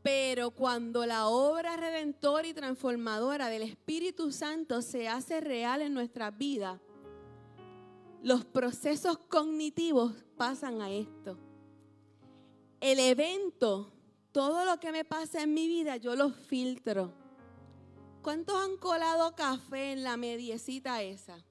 Pero 0.07 0.51
cuando 0.51 1.05
la 1.05 1.27
obra 1.27 1.75
redentora 1.75 2.47
y 2.47 2.53
transformadora 2.53 3.49
del 3.49 3.63
Espíritu 3.63 4.31
Santo 4.31 4.81
se 4.81 5.09
hace 5.09 5.41
real 5.41 5.81
en 5.81 5.93
nuestra 5.93 6.31
vida, 6.31 6.79
los 8.23 8.45
procesos 8.45 9.17
cognitivos 9.17 10.13
pasan 10.37 10.81
a 10.81 10.89
esto. 10.89 11.37
El 12.79 12.99
evento, 12.99 13.91
todo 14.31 14.63
lo 14.63 14.79
que 14.79 14.93
me 14.93 15.03
pasa 15.03 15.43
en 15.43 15.53
mi 15.53 15.67
vida, 15.67 15.97
yo 15.97 16.15
lo 16.15 16.29
filtro. 16.29 17.11
¿Cuántos 18.21 18.55
han 18.55 18.77
colado 18.77 19.35
café 19.35 19.91
en 19.91 20.03
la 20.03 20.15
mediecita 20.15 21.03
esa? 21.03 21.43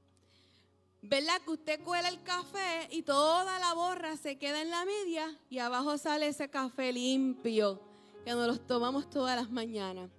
¿Verdad 1.03 1.42
que 1.42 1.51
usted 1.51 1.85
cuela 1.85 2.09
el 2.09 2.23
café 2.23 2.88
y 2.90 3.03
toda 3.03 3.59
la 3.59 3.75
borra 3.75 4.16
se 4.16 4.38
queda 4.38 4.62
en 4.62 4.71
la 4.71 4.87
media 4.87 5.38
y 5.51 5.59
abajo 5.59 5.99
sale 5.99 6.29
ese 6.29 6.49
café 6.49 6.90
limpio? 6.90 7.86
Que 8.27 8.33
nos 8.33 8.49
los 8.49 8.67
tomamos 8.67 9.09
todas 9.09 9.37
las 9.37 9.53
mañanas, 9.53 10.11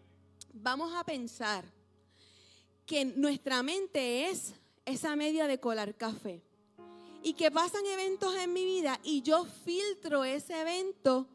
vamos 0.54 0.94
a 0.96 1.04
pensar 1.04 1.66
que 2.86 3.04
nuestra 3.04 3.62
mente 3.64 4.30
es 4.30 4.54
esa 4.86 5.18
media 5.18 5.46
de 5.46 5.60
colar 5.60 5.94
café 5.94 6.42
y 7.22 7.34
que 7.34 7.52
pasan 7.52 7.86
eventos 7.86 8.34
en 8.38 8.54
mi 8.54 8.64
vida 8.64 8.98
y 9.04 9.24
yo 9.24 9.44
filtro 9.44 10.24
ese 10.24 10.58
evento 10.62 11.28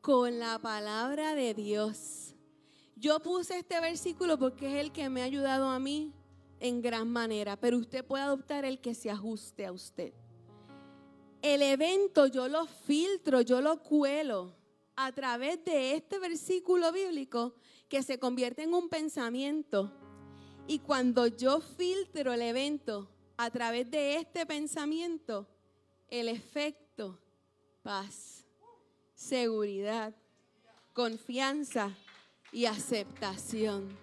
con 0.00 0.38
la 0.38 0.58
palabra 0.58 1.34
de 1.34 1.52
Dios. 1.52 2.34
Yo 2.96 3.20
puse 3.20 3.58
este 3.58 3.78
versículo 3.78 4.38
porque 4.38 4.68
es 4.68 4.86
el 4.86 4.90
que 4.90 5.10
me 5.10 5.20
ha 5.20 5.24
ayudado 5.24 5.68
a 5.68 5.78
mí 5.78 6.14
en 6.60 6.80
gran 6.80 7.10
manera, 7.10 7.60
pero 7.60 7.76
usted 7.76 8.02
puede 8.06 8.24
adoptar 8.24 8.64
el 8.64 8.80
que 8.80 8.94
se 8.94 9.10
ajuste 9.10 9.66
a 9.66 9.72
usted. 9.72 10.14
El 11.42 11.60
evento 11.60 12.26
yo 12.26 12.48
lo 12.48 12.64
filtro, 12.64 13.42
yo 13.42 13.60
lo 13.60 13.82
cuelo 13.82 14.56
a 15.00 15.12
través 15.12 15.64
de 15.64 15.94
este 15.94 16.18
versículo 16.18 16.90
bíblico 16.90 17.54
que 17.88 18.02
se 18.02 18.18
convierte 18.18 18.64
en 18.64 18.74
un 18.74 18.88
pensamiento. 18.88 19.92
Y 20.66 20.80
cuando 20.80 21.28
yo 21.28 21.60
filtro 21.60 22.32
el 22.32 22.42
evento 22.42 23.08
a 23.36 23.48
través 23.48 23.88
de 23.92 24.16
este 24.16 24.44
pensamiento, 24.44 25.46
el 26.08 26.28
efecto, 26.28 27.16
paz, 27.84 28.44
seguridad, 29.14 30.16
confianza 30.92 31.96
y 32.50 32.64
aceptación. 32.64 33.96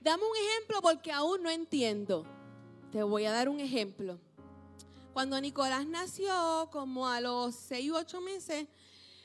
Dame 0.00 0.22
un 0.22 0.36
ejemplo 0.36 0.80
porque 0.82 1.10
aún 1.10 1.42
no 1.42 1.50
entiendo. 1.50 2.24
Te 2.92 3.02
voy 3.02 3.24
a 3.24 3.32
dar 3.32 3.48
un 3.48 3.58
ejemplo. 3.58 4.20
Cuando 5.12 5.40
Nicolás 5.40 5.84
nació, 5.84 6.68
como 6.70 7.08
a 7.08 7.20
los 7.20 7.56
6 7.56 7.90
u 7.90 7.96
8 7.96 8.20
meses, 8.20 8.68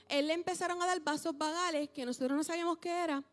él 0.10 0.28
le 0.28 0.34
empezaron 0.34 0.82
a 0.82 0.86
dar 0.86 1.00
vasos 1.02 1.38
vagales 1.38 1.90
que 1.90 2.06
nosotros 2.06 2.38
no 2.38 2.44
sabíamos 2.44 2.78
qué 2.78 2.90
era. 2.90 3.24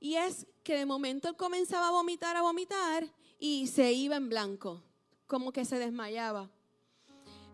Y 0.00 0.14
es 0.14 0.46
que 0.62 0.76
de 0.76 0.86
momento 0.86 1.28
él 1.28 1.36
comenzaba 1.36 1.88
a 1.88 1.92
vomitar, 1.92 2.36
a 2.36 2.42
vomitar 2.42 3.08
y 3.38 3.66
se 3.66 3.92
iba 3.92 4.16
en 4.16 4.28
blanco, 4.28 4.82
como 5.26 5.52
que 5.52 5.64
se 5.64 5.78
desmayaba. 5.78 6.50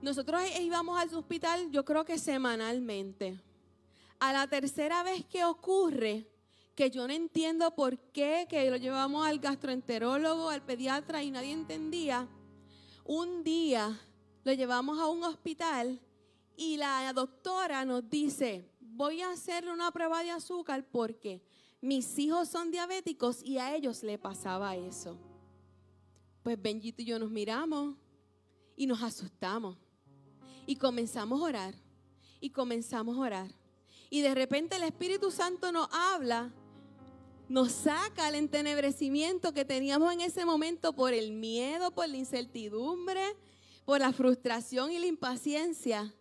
Nosotros 0.02 0.42
íbamos 0.60 0.98
al 0.98 1.14
hospital, 1.14 1.70
yo 1.70 1.84
creo 1.84 2.04
que 2.04 2.18
semanalmente. 2.18 3.40
A 4.18 4.32
la 4.32 4.46
tercera 4.46 5.02
vez 5.02 5.24
que 5.24 5.44
ocurre, 5.44 6.26
que 6.74 6.90
yo 6.90 7.06
no 7.06 7.14
entiendo 7.14 7.74
por 7.74 7.98
qué, 8.12 8.46
que 8.48 8.70
lo 8.70 8.76
llevamos 8.76 9.26
al 9.26 9.38
gastroenterólogo, 9.38 10.50
al 10.50 10.62
pediatra 10.62 11.22
y 11.22 11.30
nadie 11.30 11.52
entendía, 11.52 12.28
un 13.04 13.44
día 13.44 13.98
lo 14.44 14.52
llevamos 14.52 14.98
a 14.98 15.06
un 15.06 15.22
hospital 15.24 16.00
y 16.56 16.76
la 16.76 17.12
doctora 17.12 17.84
nos 17.84 18.08
dice, 18.08 18.70
voy 18.80 19.22
a 19.22 19.30
hacerle 19.30 19.72
una 19.72 19.90
prueba 19.90 20.22
de 20.22 20.30
azúcar 20.30 20.86
porque 20.90 21.42
mis 21.80 22.18
hijos 22.18 22.48
son 22.48 22.70
diabéticos 22.70 23.42
y 23.42 23.58
a 23.58 23.74
ellos 23.74 24.02
le 24.02 24.18
pasaba 24.18 24.76
eso. 24.76 25.18
Pues 26.42 26.60
Benjito 26.60 27.02
y 27.02 27.06
yo 27.06 27.18
nos 27.18 27.30
miramos 27.30 27.96
y 28.76 28.86
nos 28.86 29.02
asustamos. 29.02 29.76
Y 30.66 30.76
comenzamos 30.76 31.40
a 31.40 31.44
orar. 31.44 31.74
Y 32.40 32.50
comenzamos 32.50 33.16
a 33.16 33.20
orar. 33.20 33.50
Y 34.10 34.20
de 34.20 34.34
repente 34.34 34.76
el 34.76 34.82
Espíritu 34.82 35.30
Santo 35.30 35.72
nos 35.72 35.88
habla, 35.90 36.52
nos 37.48 37.72
saca 37.72 38.28
el 38.28 38.34
entenebrecimiento 38.36 39.52
que 39.52 39.64
teníamos 39.64 40.12
en 40.12 40.20
ese 40.20 40.44
momento 40.44 40.94
por 40.94 41.12
el 41.12 41.32
miedo, 41.32 41.90
por 41.90 42.08
la 42.08 42.16
incertidumbre, 42.16 43.36
por 43.84 44.00
la 44.00 44.12
frustración 44.12 44.92
y 44.92 44.98
la 44.98 45.06
impaciencia 45.06 46.14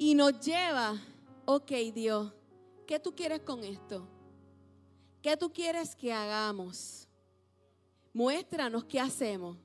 y 0.00 0.14
nos 0.14 0.40
lleva, 0.40 0.98
ok 1.44 1.72
Dios, 1.92 2.32
¿qué 2.86 2.98
tú 2.98 3.14
quieres 3.14 3.40
con 3.40 3.62
esto? 3.62 4.08
¿Qué 5.20 5.36
tú 5.36 5.52
quieres 5.52 5.94
que 5.94 6.10
hagamos? 6.10 7.06
Muéstranos 8.14 8.86
qué 8.86 8.98
hacemos. 8.98 9.58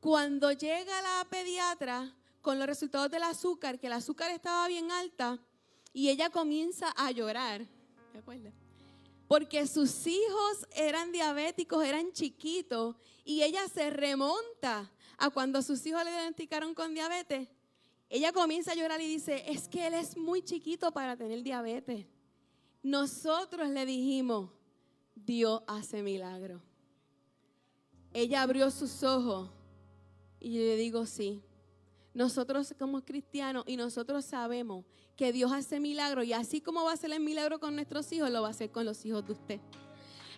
Cuando 0.00 0.50
llega 0.50 1.00
la 1.02 1.24
pediatra 1.30 2.12
con 2.42 2.58
los 2.58 2.66
resultados 2.66 3.12
del 3.12 3.22
azúcar, 3.22 3.78
que 3.78 3.86
el 3.86 3.92
azúcar 3.92 4.32
estaba 4.32 4.66
bien 4.66 4.90
alta, 4.90 5.38
y 5.92 6.08
ella 6.08 6.30
comienza 6.30 6.92
a 6.96 7.12
llorar, 7.12 7.64
¿te 8.12 8.24
Porque 9.28 9.68
sus 9.68 10.04
hijos 10.08 10.66
eran 10.74 11.12
diabéticos, 11.12 11.84
eran 11.84 12.10
chiquitos, 12.10 12.96
y 13.24 13.44
ella 13.44 13.68
se 13.68 13.90
remonta 13.90 14.90
a 15.16 15.30
cuando 15.30 15.62
sus 15.62 15.86
hijos 15.86 16.02
le 16.02 16.10
diagnosticaron 16.10 16.74
con 16.74 16.92
diabetes 16.92 17.48
ella 18.14 18.32
comienza 18.32 18.70
a 18.70 18.74
llorar 18.76 19.00
y 19.00 19.08
dice, 19.08 19.42
es 19.44 19.66
que 19.66 19.88
él 19.88 19.94
es 19.94 20.16
muy 20.16 20.40
chiquito 20.40 20.92
para 20.92 21.16
tener 21.16 21.42
diabetes. 21.42 22.06
Nosotros 22.80 23.68
le 23.70 23.84
dijimos, 23.84 24.50
Dios 25.16 25.62
hace 25.66 26.00
milagro. 26.00 26.62
Ella 28.12 28.42
abrió 28.42 28.70
sus 28.70 29.02
ojos 29.02 29.50
y 30.38 30.52
yo 30.52 30.60
le 30.60 30.76
digo, 30.76 31.06
sí. 31.06 31.42
Nosotros 32.12 32.72
somos 32.78 33.02
cristianos 33.02 33.64
y 33.66 33.76
nosotros 33.76 34.24
sabemos 34.24 34.84
que 35.16 35.32
Dios 35.32 35.50
hace 35.50 35.80
milagro 35.80 36.22
y 36.22 36.34
así 36.34 36.60
como 36.60 36.84
va 36.84 36.92
a 36.92 36.94
hacer 36.94 37.12
el 37.12 37.18
milagro 37.18 37.58
con 37.58 37.74
nuestros 37.74 38.12
hijos, 38.12 38.30
lo 38.30 38.42
va 38.42 38.46
a 38.46 38.50
hacer 38.52 38.70
con 38.70 38.84
los 38.84 39.04
hijos 39.04 39.26
de 39.26 39.32
usted. 39.32 39.60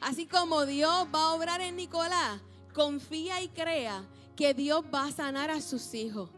Así 0.00 0.24
como 0.24 0.64
Dios 0.64 1.08
va 1.14 1.24
a 1.24 1.34
obrar 1.34 1.60
en 1.60 1.76
Nicolás, 1.76 2.40
confía 2.72 3.42
y 3.42 3.50
crea 3.50 4.02
que 4.34 4.54
Dios 4.54 4.82
va 4.94 5.04
a 5.04 5.12
sanar 5.12 5.50
a 5.50 5.60
sus 5.60 5.92
hijos 5.92 6.30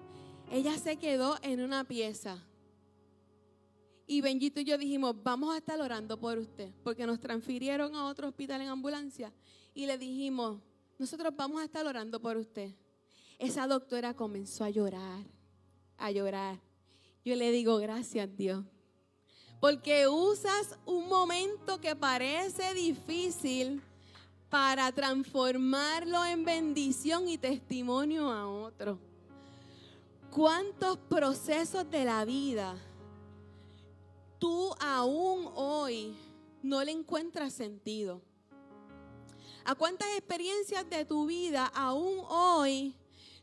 ella 0.51 0.77
se 0.79 0.97
quedó 0.97 1.37
en 1.43 1.63
una 1.63 1.85
pieza. 1.85 2.43
Y 4.07 4.23
Benjito 4.23 4.61
y 4.61 4.65
yo 4.65 4.79
dijimos, 4.79 5.15
vamos 5.23 5.55
a 5.55 5.59
estar 5.59 5.79
orando 5.81 6.19
por 6.19 6.39
usted, 6.39 6.73
porque 6.83 7.07
nos 7.07 7.21
transfirieron 7.21 7.95
a 7.95 8.07
otro 8.07 8.29
hospital 8.29 8.63
en 8.63 8.69
ambulancia. 8.69 9.33
Y 9.75 9.85
le 9.87 9.99
dijimos, 9.99 10.61
nosotros 10.99 11.35
vamos 11.37 11.61
a 11.61 11.65
estar 11.65 11.87
orando 11.87 12.21
por 12.21 12.37
usted. 12.37 12.75
Esa 13.39 13.67
doctora 13.67 14.15
comenzó 14.15 14.65
a 14.65 14.71
llorar, 14.71 15.25
a 15.99 16.11
llorar. 16.11 16.59
Yo 17.25 17.37
le 17.37 17.51
digo, 17.53 17.77
gracias 17.77 18.35
Dios, 18.35 18.65
Porque 19.61 20.09
usas 20.09 20.79
un 20.87 21.09
momento 21.09 21.79
que 21.79 21.95
parece 21.95 22.73
difícil 22.73 23.83
para 24.49 24.91
transformarlo 24.93 26.25
en 26.25 26.45
bendición 26.45 27.29
y 27.29 27.37
testimonio 27.37 28.31
a 28.31 28.49
otro. 28.49 29.08
¿Cuántos 30.31 30.99
procesos 30.99 31.91
de 31.91 32.05
la 32.05 32.25
vida 32.25 32.77
tú 34.39 34.75
aún 34.79 35.51
hoy 35.55 36.15
no 36.63 36.85
le 36.85 36.93
encuentras 36.93 37.55
sentido? 37.55 38.21
¿A 39.65 39.75
cuántas 39.75 40.09
experiencias 40.17 40.89
de 40.89 41.05
tu 41.05 41.27
vida 41.27 41.67
aún 41.67 42.21
hoy 42.29 42.95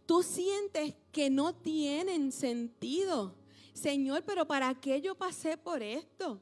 tú 0.05 0.21
sientes 0.23 0.93
que 1.11 1.29
no 1.29 1.55
tienen 1.55 2.31
sentido? 2.31 3.35
Señor, 3.73 4.23
pero 4.23 4.47
¿para 4.47 4.73
qué 4.75 5.01
yo 5.01 5.15
pasé 5.15 5.57
por 5.57 5.81
esto? 5.81 6.39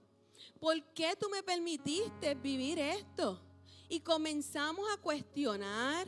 ¿Por 0.59 0.83
qué 0.93 1.15
tú 1.19 1.29
me 1.29 1.41
permitiste 1.41 2.35
vivir 2.35 2.79
esto? 2.79 3.41
Y 3.89 4.01
comenzamos 4.01 4.85
a 4.93 4.97
cuestionar. 4.97 6.07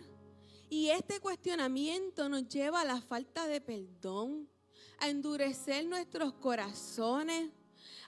Y 0.70 0.90
este 0.90 1.20
cuestionamiento 1.20 2.28
nos 2.30 2.48
lleva 2.48 2.82
a 2.82 2.86
la 2.86 3.02
falta 3.02 3.48
de 3.48 3.62
perdón, 3.62 4.50
a 5.00 5.10
endurecer 5.10 5.86
nuestros 5.86 6.34
corazones, 6.34 7.52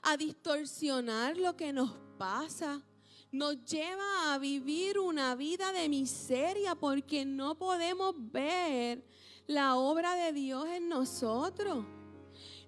a 0.02 0.16
distorsionar 0.16 1.36
lo 1.36 1.56
que 1.56 1.72
nos 1.72 1.92
pasa. 2.18 2.82
Nos 3.30 3.62
lleva 3.64 4.32
a 4.32 4.38
vivir 4.38 4.98
una 4.98 5.34
vida 5.34 5.72
de 5.72 5.88
miseria 5.88 6.74
porque 6.74 7.24
no 7.24 7.56
podemos 7.56 8.14
ver 8.16 9.04
la 9.46 9.76
obra 9.76 10.14
de 10.14 10.32
Dios 10.32 10.66
en 10.68 10.88
nosotros 10.88 11.84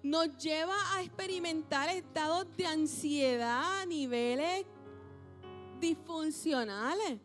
nos 0.03 0.35
lleva 0.37 0.75
a 0.95 1.03
experimentar 1.03 1.89
estados 1.89 2.45
de 2.57 2.65
ansiedad 2.65 3.81
a 3.81 3.85
niveles 3.85 4.65
disfuncionales. 5.79 7.19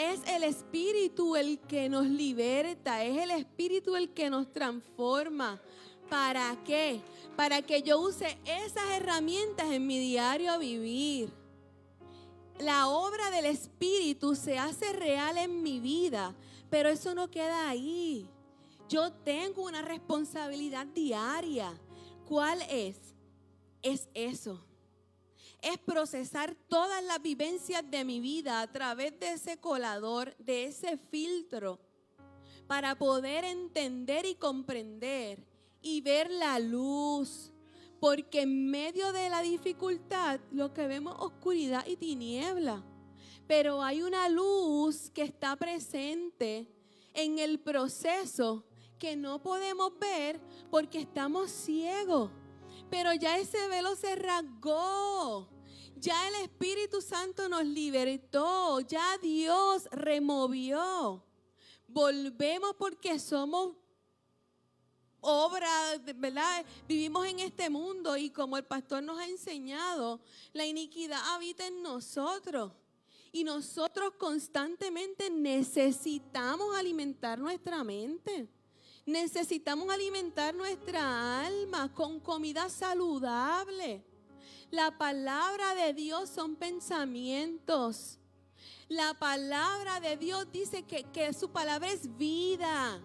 Es 0.00 0.22
el 0.28 0.44
Espíritu 0.44 1.36
el 1.36 1.58
que 1.58 1.90
nos 1.90 2.06
liberta, 2.06 3.04
es 3.04 3.18
el 3.18 3.32
Espíritu 3.32 3.96
el 3.96 4.14
que 4.14 4.30
nos 4.30 4.50
transforma. 4.50 5.60
¿Para 6.08 6.56
qué? 6.64 7.02
Para 7.36 7.60
que 7.60 7.82
yo 7.82 8.00
use 8.00 8.38
esas 8.46 8.90
herramientas 8.92 9.70
en 9.70 9.86
mi 9.86 9.98
diario 9.98 10.58
vivir. 10.58 11.30
La 12.60 12.88
obra 12.88 13.30
del 13.30 13.44
Espíritu 13.44 14.34
se 14.34 14.58
hace 14.58 14.90
real 14.94 15.36
en 15.36 15.62
mi 15.62 15.80
vida, 15.80 16.34
pero 16.70 16.88
eso 16.88 17.14
no 17.14 17.30
queda 17.30 17.68
ahí. 17.68 18.26
Yo 18.88 19.12
tengo 19.12 19.64
una 19.64 19.82
responsabilidad 19.82 20.86
diaria. 20.86 21.78
¿Cuál 22.26 22.62
es? 22.70 22.96
Es 23.82 24.08
eso. 24.14 24.64
Es 25.62 25.78
procesar 25.78 26.54
todas 26.68 27.04
las 27.04 27.20
vivencias 27.20 27.82
de 27.90 28.04
mi 28.04 28.20
vida 28.20 28.60
a 28.60 28.72
través 28.72 29.18
de 29.20 29.32
ese 29.32 29.58
colador, 29.58 30.34
de 30.38 30.64
ese 30.64 30.96
filtro, 31.10 31.78
para 32.66 32.96
poder 32.96 33.44
entender 33.44 34.24
y 34.26 34.34
comprender 34.34 35.44
y 35.82 36.00
ver 36.00 36.30
la 36.30 36.58
luz. 36.58 37.52
Porque 38.00 38.42
en 38.42 38.70
medio 38.70 39.12
de 39.12 39.28
la 39.28 39.42
dificultad 39.42 40.40
lo 40.50 40.72
que 40.72 40.86
vemos 40.86 41.16
es 41.16 41.22
oscuridad 41.22 41.86
y 41.86 41.96
tiniebla. 41.96 42.82
Pero 43.46 43.82
hay 43.82 44.02
una 44.02 44.28
luz 44.28 45.10
que 45.10 45.22
está 45.22 45.56
presente 45.56 46.66
en 47.12 47.38
el 47.38 47.58
proceso 47.58 48.64
que 48.98 49.16
no 49.16 49.42
podemos 49.42 49.98
ver 49.98 50.40
porque 50.70 51.00
estamos 51.00 51.50
ciegos. 51.50 52.30
Pero 52.90 53.14
ya 53.14 53.38
ese 53.38 53.68
velo 53.68 53.94
se 53.96 54.16
rasgó. 54.16 55.48
Ya 55.96 56.28
el 56.28 56.34
Espíritu 56.36 57.00
Santo 57.00 57.48
nos 57.48 57.64
libertó. 57.64 58.80
Ya 58.80 59.16
Dios 59.18 59.88
removió. 59.92 61.24
Volvemos 61.86 62.74
porque 62.78 63.18
somos 63.18 63.76
obra, 65.20 65.68
¿verdad? 66.16 66.64
Vivimos 66.88 67.26
en 67.26 67.40
este 67.40 67.68
mundo 67.68 68.16
y 68.16 68.30
como 68.30 68.56
el 68.56 68.64
pastor 68.64 69.02
nos 69.02 69.18
ha 69.18 69.26
enseñado, 69.26 70.20
la 70.52 70.64
iniquidad 70.64 71.20
habita 71.34 71.66
en 71.66 71.82
nosotros. 71.82 72.72
Y 73.32 73.44
nosotros 73.44 74.14
constantemente 74.18 75.30
necesitamos 75.30 76.74
alimentar 76.76 77.38
nuestra 77.38 77.84
mente. 77.84 78.48
Necesitamos 79.10 79.90
alimentar 79.90 80.54
nuestra 80.54 81.44
alma 81.44 81.92
con 81.92 82.20
comida 82.20 82.68
saludable. 82.68 84.04
La 84.70 84.96
palabra 84.96 85.74
de 85.74 85.92
Dios 85.94 86.30
son 86.30 86.54
pensamientos. 86.54 88.20
La 88.86 89.14
palabra 89.14 89.98
de 89.98 90.16
Dios 90.16 90.46
dice 90.52 90.84
que, 90.84 91.02
que, 91.02 91.32
su 91.32 91.50
palabra 91.50 91.90
es 91.90 92.16
vida. 92.16 93.02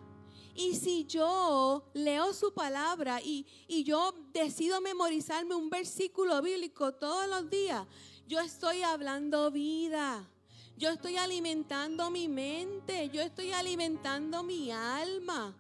Y 0.53 0.75
si 0.75 1.05
yo 1.05 1.89
leo 1.95 2.33
su 2.35 2.53
palabra 2.53 3.19
y, 3.19 3.47
y 3.67 3.83
yo 3.83 4.13
decido 4.31 4.81
memorizarme 4.81 5.55
un 5.55 5.71
versículo 5.71 6.39
bíblico 6.43 6.93
todos 6.93 7.27
los 7.27 7.49
días, 7.49 7.87
yo 8.27 8.39
estoy 8.41 8.83
hablando 8.83 9.49
vida. 9.49 10.29
Yo 10.77 10.91
estoy 10.91 11.17
alimentando 11.17 12.11
mi 12.11 12.27
mente. 12.27 13.09
Yo 13.09 13.23
estoy 13.23 13.53
alimentando 13.53 14.43
mi 14.43 14.71
alma. 14.71 15.55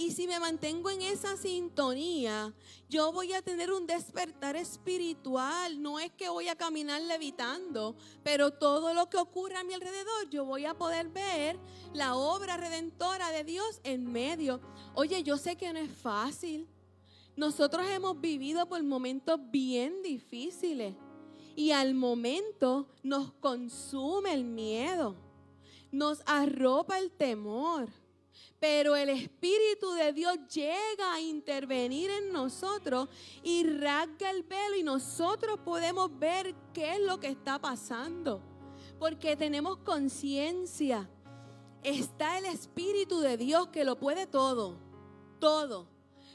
Y 0.00 0.12
si 0.12 0.26
me 0.26 0.40
mantengo 0.40 0.88
en 0.88 1.02
esa 1.02 1.36
sintonía, 1.36 2.54
yo 2.88 3.12
voy 3.12 3.34
a 3.34 3.42
tener 3.42 3.70
un 3.70 3.86
despertar 3.86 4.56
espiritual. 4.56 5.82
No 5.82 6.00
es 6.00 6.10
que 6.12 6.30
voy 6.30 6.48
a 6.48 6.56
caminar 6.56 7.02
levitando, 7.02 7.94
pero 8.22 8.50
todo 8.50 8.94
lo 8.94 9.10
que 9.10 9.18
ocurre 9.18 9.56
a 9.56 9.62
mi 9.62 9.74
alrededor, 9.74 10.30
yo 10.30 10.46
voy 10.46 10.64
a 10.64 10.72
poder 10.72 11.10
ver 11.10 11.58
la 11.92 12.14
obra 12.14 12.56
redentora 12.56 13.30
de 13.30 13.44
Dios 13.44 13.78
en 13.84 14.10
medio. 14.10 14.62
Oye, 14.94 15.22
yo 15.22 15.36
sé 15.36 15.56
que 15.56 15.70
no 15.70 15.78
es 15.78 15.90
fácil. 15.90 16.66
Nosotros 17.36 17.86
hemos 17.90 18.18
vivido 18.22 18.66
por 18.70 18.82
momentos 18.82 19.38
bien 19.50 20.02
difíciles 20.02 20.94
y 21.54 21.72
al 21.72 21.92
momento 21.92 22.88
nos 23.02 23.32
consume 23.32 24.32
el 24.32 24.44
miedo, 24.44 25.14
nos 25.92 26.22
arropa 26.24 26.98
el 26.98 27.10
temor. 27.10 27.99
Pero 28.60 28.94
el 28.94 29.08
Espíritu 29.08 29.92
de 29.92 30.12
Dios 30.12 30.38
llega 30.54 31.14
a 31.14 31.20
intervenir 31.20 32.10
en 32.10 32.30
nosotros 32.30 33.08
y 33.42 33.64
rasga 33.64 34.30
el 34.30 34.42
velo 34.42 34.76
y 34.76 34.82
nosotros 34.82 35.58
podemos 35.64 36.16
ver 36.18 36.54
qué 36.74 36.96
es 36.96 37.00
lo 37.00 37.18
que 37.18 37.28
está 37.28 37.58
pasando. 37.58 38.42
Porque 38.98 39.34
tenemos 39.34 39.78
conciencia. 39.78 41.08
Está 41.82 42.36
el 42.36 42.44
Espíritu 42.44 43.20
de 43.20 43.38
Dios 43.38 43.68
que 43.68 43.84
lo 43.84 43.98
puede 43.98 44.26
todo, 44.26 44.76
todo. 45.38 45.88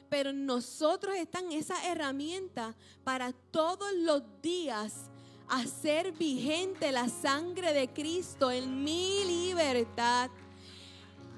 Pero 0.10 0.34
nosotros 0.34 1.16
están 1.16 1.52
esas 1.52 1.86
herramientas 1.86 2.76
para 3.04 3.34
todos 3.34 3.94
los 3.94 4.24
días 4.42 5.12
hacer 5.48 6.12
vigente 6.14 6.92
la 6.92 7.08
sangre 7.08 7.72
de 7.74 7.88
Cristo 7.94 8.50
en 8.50 8.84
mi 8.84 9.24
libertad 9.26 10.32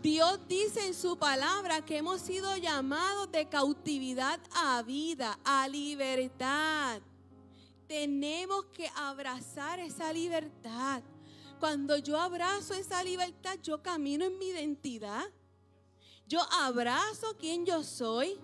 Dios 0.07 0.39
dice 0.47 0.87
en 0.87 0.93
su 0.93 1.17
palabra 1.17 1.83
que 1.83 1.97
hemos 1.97 2.21
sido 2.21 2.55
llamados 2.55 3.29
de 3.29 3.49
cautividad 3.49 4.39
a 4.55 4.81
vida, 4.81 5.37
a 5.43 5.67
libertad. 5.67 7.01
Tenemos 7.89 8.67
que 8.67 8.89
abrazar 8.95 9.81
esa 9.81 10.13
libertad. 10.13 11.03
Cuando 11.59 11.97
yo 11.97 12.17
abrazo 12.17 12.73
esa 12.73 13.03
libertad, 13.03 13.59
yo 13.61 13.83
camino 13.83 14.23
en 14.23 14.39
mi 14.39 14.45
identidad. 14.45 15.25
Yo 16.25 16.39
abrazo 16.53 17.35
quien 17.37 17.65
yo 17.65 17.83
soy. 17.83 18.39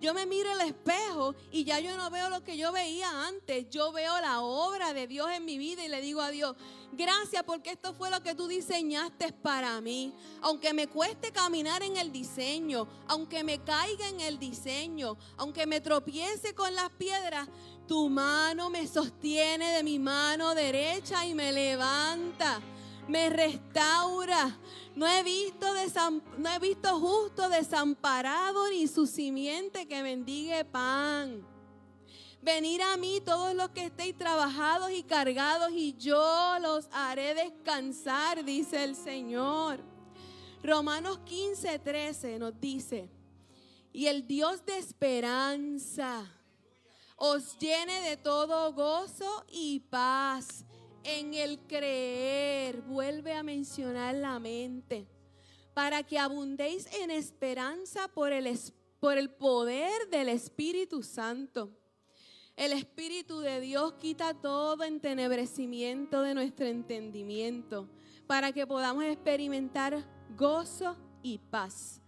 Yo 0.00 0.14
me 0.14 0.26
miro 0.26 0.50
al 0.50 0.62
espejo 0.62 1.34
y 1.52 1.64
ya 1.64 1.78
yo 1.78 1.96
no 1.96 2.10
veo 2.10 2.30
lo 2.30 2.42
que 2.42 2.56
yo 2.56 2.72
veía 2.72 3.26
antes. 3.26 3.68
Yo 3.70 3.92
veo 3.92 4.20
la 4.20 4.40
obra 4.40 4.92
de 4.92 5.06
Dios 5.06 5.30
en 5.30 5.44
mi 5.44 5.58
vida 5.58 5.84
y 5.84 5.88
le 5.88 6.00
digo 6.00 6.20
a 6.22 6.30
Dios, 6.30 6.56
Gracias 6.92 7.44
porque 7.44 7.70
esto 7.70 7.94
fue 7.94 8.10
lo 8.10 8.20
que 8.22 8.34
tú 8.34 8.48
diseñaste 8.48 9.32
para 9.32 9.80
mí. 9.80 10.12
Aunque 10.42 10.72
me 10.72 10.88
cueste 10.88 11.30
caminar 11.30 11.82
en 11.82 11.96
el 11.96 12.10
diseño, 12.10 12.88
aunque 13.06 13.44
me 13.44 13.62
caiga 13.62 14.08
en 14.08 14.20
el 14.20 14.38
diseño, 14.38 15.16
aunque 15.36 15.66
me 15.66 15.80
tropiece 15.80 16.54
con 16.54 16.74
las 16.74 16.90
piedras, 16.90 17.48
tu 17.86 18.08
mano 18.08 18.70
me 18.70 18.86
sostiene 18.86 19.72
de 19.72 19.82
mi 19.82 19.98
mano 19.98 20.54
derecha 20.54 21.24
y 21.26 21.34
me 21.34 21.52
levanta, 21.52 22.60
me 23.08 23.30
restaura. 23.30 24.58
No 24.94 25.06
he 25.06 25.22
visto, 25.22 25.66
no 26.38 26.50
he 26.50 26.58
visto 26.58 26.98
justo 27.00 27.48
desamparado 27.48 28.68
ni 28.70 28.86
su 28.86 29.06
simiente 29.06 29.86
que 29.86 30.02
bendigue 30.02 30.64
pan. 30.64 31.46
Venir 32.42 32.82
a 32.82 32.96
mí 32.96 33.20
todos 33.20 33.54
los 33.54 33.68
que 33.70 33.86
estéis 33.86 34.16
trabajados 34.16 34.90
y 34.90 35.02
cargados 35.02 35.70
y 35.72 35.94
yo 35.98 36.56
los 36.60 36.88
haré 36.90 37.34
descansar, 37.34 38.44
dice 38.44 38.82
el 38.82 38.96
Señor. 38.96 39.80
Romanos 40.62 41.18
15, 41.20 41.78
13 41.78 42.38
nos 42.38 42.58
dice, 42.60 43.10
y 43.92 44.06
el 44.06 44.26
Dios 44.26 44.64
de 44.64 44.78
esperanza. 44.78 46.30
os 47.16 47.58
llene 47.58 48.00
de 48.00 48.16
todo 48.16 48.72
gozo 48.72 49.44
y 49.50 49.80
paz 49.80 50.64
en 51.04 51.34
el 51.34 51.58
creer. 51.60 52.82
Vuelve 52.82 53.32
a 53.32 53.42
mencionar 53.42 54.14
la 54.14 54.38
mente. 54.38 55.06
Para 55.74 56.02
que 56.02 56.18
abundéis 56.18 56.86
en 57.00 57.10
esperanza 57.10 58.08
por 58.08 58.32
el, 58.32 58.58
por 58.98 59.18
el 59.18 59.30
poder 59.30 60.08
del 60.10 60.28
Espíritu 60.28 61.02
Santo. 61.02 61.70
El 62.56 62.72
Espíritu 62.72 63.40
de 63.40 63.60
Dios 63.60 63.94
quita 63.94 64.34
todo 64.34 64.84
entenebrecimiento 64.84 66.22
de 66.22 66.34
nuestro 66.34 66.66
entendimiento 66.66 67.88
para 68.26 68.52
que 68.52 68.66
podamos 68.66 69.04
experimentar 69.04 70.04
gozo 70.36 70.96
y 71.22 71.38
paz. 71.38 72.02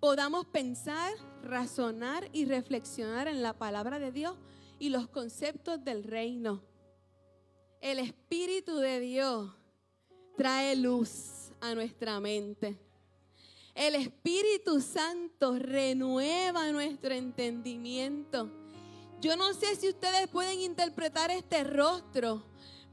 Podamos 0.00 0.46
pensar, 0.46 1.12
razonar 1.42 2.28
y 2.32 2.46
reflexionar 2.46 3.28
en 3.28 3.42
la 3.42 3.52
palabra 3.52 3.98
de 3.98 4.12
Dios 4.12 4.36
y 4.78 4.90
los 4.90 5.08
conceptos 5.08 5.84
del 5.84 6.04
reino. 6.04 6.62
El 7.80 8.00
Espíritu 8.00 8.76
de 8.78 8.98
Dios 8.98 9.50
trae 10.36 10.74
luz 10.74 11.52
a 11.60 11.74
nuestra 11.74 12.18
mente. 12.18 12.76
El 13.74 13.94
Espíritu 13.94 14.80
Santo 14.80 15.56
renueva 15.56 16.72
nuestro 16.72 17.14
entendimiento. 17.14 18.50
Yo 19.20 19.36
no 19.36 19.54
sé 19.54 19.76
si 19.76 19.88
ustedes 19.88 20.26
pueden 20.26 20.60
interpretar 20.60 21.30
este 21.30 21.62
rostro, 21.62 22.42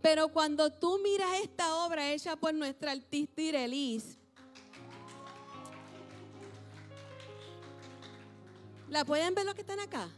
pero 0.03 0.27
cuando 0.27 0.71
tú 0.71 0.99
miras 0.99 1.39
esta 1.41 1.83
obra 1.83 2.11
hecha 2.11 2.35
por 2.35 2.53
nuestra 2.53 2.91
artista 2.91 3.41
Irelis, 3.41 4.19
¿la 8.89 9.03
pueden 9.03 9.33
ver 9.33 9.45
los 9.45 9.55
que 9.55 9.61
están 9.61 9.79
acá? 9.79 10.09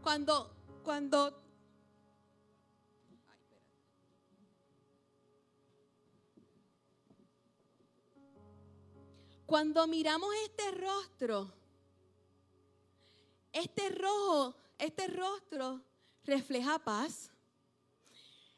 Cuando, 0.00 0.54
cuando 0.84 1.47
Cuando 9.48 9.86
miramos 9.86 10.28
este 10.44 10.70
rostro, 10.72 11.50
este 13.50 13.88
rojo 13.88 14.54
este 14.78 15.06
rostro 15.08 15.82
refleja 16.24 16.78
paz. 16.78 17.32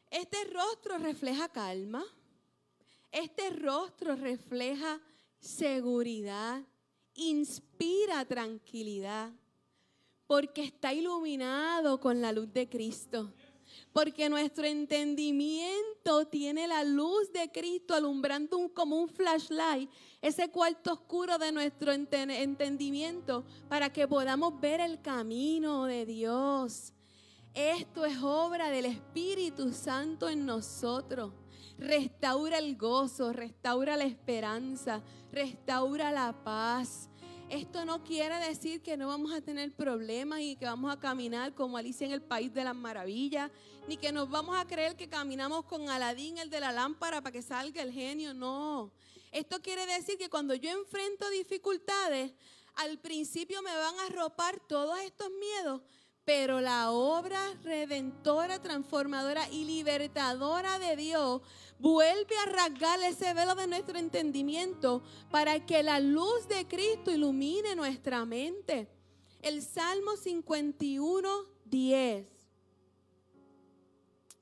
Este 0.09 0.43
rostro 0.53 0.97
refleja 0.97 1.47
calma. 1.47 2.03
Este 3.09 3.51
rostro 3.51 4.17
refleja 4.17 4.99
seguridad. 5.39 6.61
Inspira 7.15 8.25
tranquilidad. 8.25 9.31
Porque 10.27 10.63
está 10.63 10.93
iluminado 10.93 12.01
con 12.01 12.21
la 12.21 12.33
luz 12.33 12.51
de 12.51 12.67
Cristo. 12.67 13.33
Porque 13.93 14.29
nuestro 14.29 14.65
entendimiento 14.65 16.25
tiene 16.29 16.67
la 16.67 16.83
luz 16.83 17.31
de 17.33 17.51
Cristo 17.51 17.93
alumbrando 17.93 18.71
como 18.73 18.97
un 18.97 19.09
flashlight 19.09 19.89
ese 20.21 20.49
cuarto 20.49 20.93
oscuro 20.93 21.37
de 21.37 21.51
nuestro 21.51 21.91
entendimiento 21.91 23.43
para 23.67 23.91
que 23.91 24.07
podamos 24.07 24.59
ver 24.59 24.79
el 24.79 25.01
camino 25.01 25.85
de 25.85 26.05
Dios. 26.05 26.93
Esto 27.53 28.05
es 28.05 28.17
obra 28.23 28.69
del 28.69 28.85
Espíritu 28.85 29.73
Santo 29.73 30.29
en 30.29 30.45
nosotros. 30.45 31.33
Restaura 31.77 32.59
el 32.59 32.77
gozo, 32.77 33.33
restaura 33.33 33.97
la 33.97 34.05
esperanza, 34.05 35.03
restaura 35.31 36.11
la 36.11 36.31
paz. 36.43 37.10
Esto 37.51 37.83
no 37.83 38.01
quiere 38.01 38.35
decir 38.47 38.81
que 38.81 38.95
no 38.95 39.07
vamos 39.07 39.33
a 39.33 39.41
tener 39.41 39.73
problemas 39.73 40.39
y 40.39 40.55
que 40.55 40.63
vamos 40.63 40.89
a 40.89 40.97
caminar 40.97 41.53
como 41.53 41.75
Alicia 41.75 42.07
en 42.07 42.13
el 42.13 42.21
País 42.21 42.53
de 42.53 42.63
las 42.63 42.73
Maravillas, 42.73 43.51
ni 43.89 43.97
que 43.97 44.13
nos 44.13 44.29
vamos 44.29 44.55
a 44.57 44.65
creer 44.65 44.95
que 44.95 45.09
caminamos 45.09 45.65
con 45.65 45.89
Aladín, 45.89 46.37
el 46.37 46.49
de 46.49 46.61
la 46.61 46.71
lámpara, 46.71 47.19
para 47.19 47.33
que 47.33 47.41
salga 47.41 47.81
el 47.81 47.91
genio. 47.91 48.33
No. 48.33 48.93
Esto 49.33 49.61
quiere 49.61 49.85
decir 49.85 50.17
que 50.17 50.29
cuando 50.29 50.55
yo 50.55 50.69
enfrento 50.69 51.29
dificultades, 51.29 52.31
al 52.75 52.97
principio 52.99 53.61
me 53.61 53.75
van 53.75 53.99
a 53.99 54.05
arropar 54.05 54.61
todos 54.61 54.97
estos 55.01 55.29
miedos, 55.31 55.81
pero 56.23 56.61
la 56.61 56.91
obra 56.91 57.53
redentora, 57.63 58.61
transformadora 58.61 59.49
y 59.49 59.65
libertadora 59.65 60.79
de 60.79 60.95
Dios 60.95 61.41
vuelve 61.81 62.37
a 62.37 62.45
rasgar 62.45 63.01
ese 63.01 63.33
velo 63.33 63.55
de 63.55 63.65
nuestro 63.65 63.97
entendimiento 63.97 65.01
para 65.31 65.65
que 65.65 65.81
la 65.81 65.99
luz 65.99 66.47
de 66.47 66.67
Cristo 66.67 67.11
ilumine 67.11 67.75
nuestra 67.75 68.23
mente. 68.23 68.87
El 69.41 69.63
Salmo 69.63 70.15
51, 70.15 71.45
10 71.65 72.27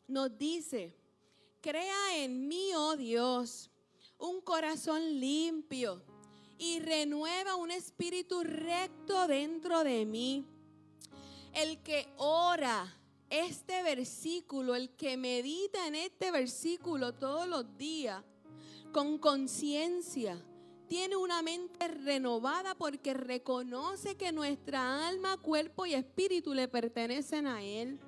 nos 0.10 0.38
dice, 0.38 0.96
crea 1.62 2.18
en 2.18 2.48
mí, 2.48 2.72
oh 2.76 2.98
Dios, 2.98 3.70
un 4.18 4.42
corazón 4.42 5.20
limpio 5.20 6.02
y 6.58 6.80
renueva 6.80 7.56
un 7.56 7.72
espíritu 7.72 8.44
recto 8.44 9.28
dentro 9.28 9.84
de 9.84 10.06
mí. 10.06 10.46
El 11.54 11.82
que 11.84 12.12
ora 12.18 12.99
este 13.30 13.84
versículo, 13.84 14.76
el 14.76 14.90
que 14.96 15.18
medita 15.18 15.88
en 15.88 15.96
este 15.96 16.32
versículo 16.32 17.14
todos 17.14 17.48
los 17.48 17.78
días 17.78 18.24
con 18.92 19.18
conciencia, 19.18 20.44
tiene 20.88 21.16
una 21.16 21.44
mente 21.44 21.88
renovada 21.88 22.76
porque 22.76 23.14
reconoce 23.14 24.18
que 24.18 24.32
nuestra 24.32 25.08
alma, 25.08 25.38
cuerpo 25.38 25.86
y 25.86 25.94
espíritu 25.94 26.56
le 26.56 26.68
pertenecen 26.68 27.46
a 27.46 27.64
Él. 27.64 28.00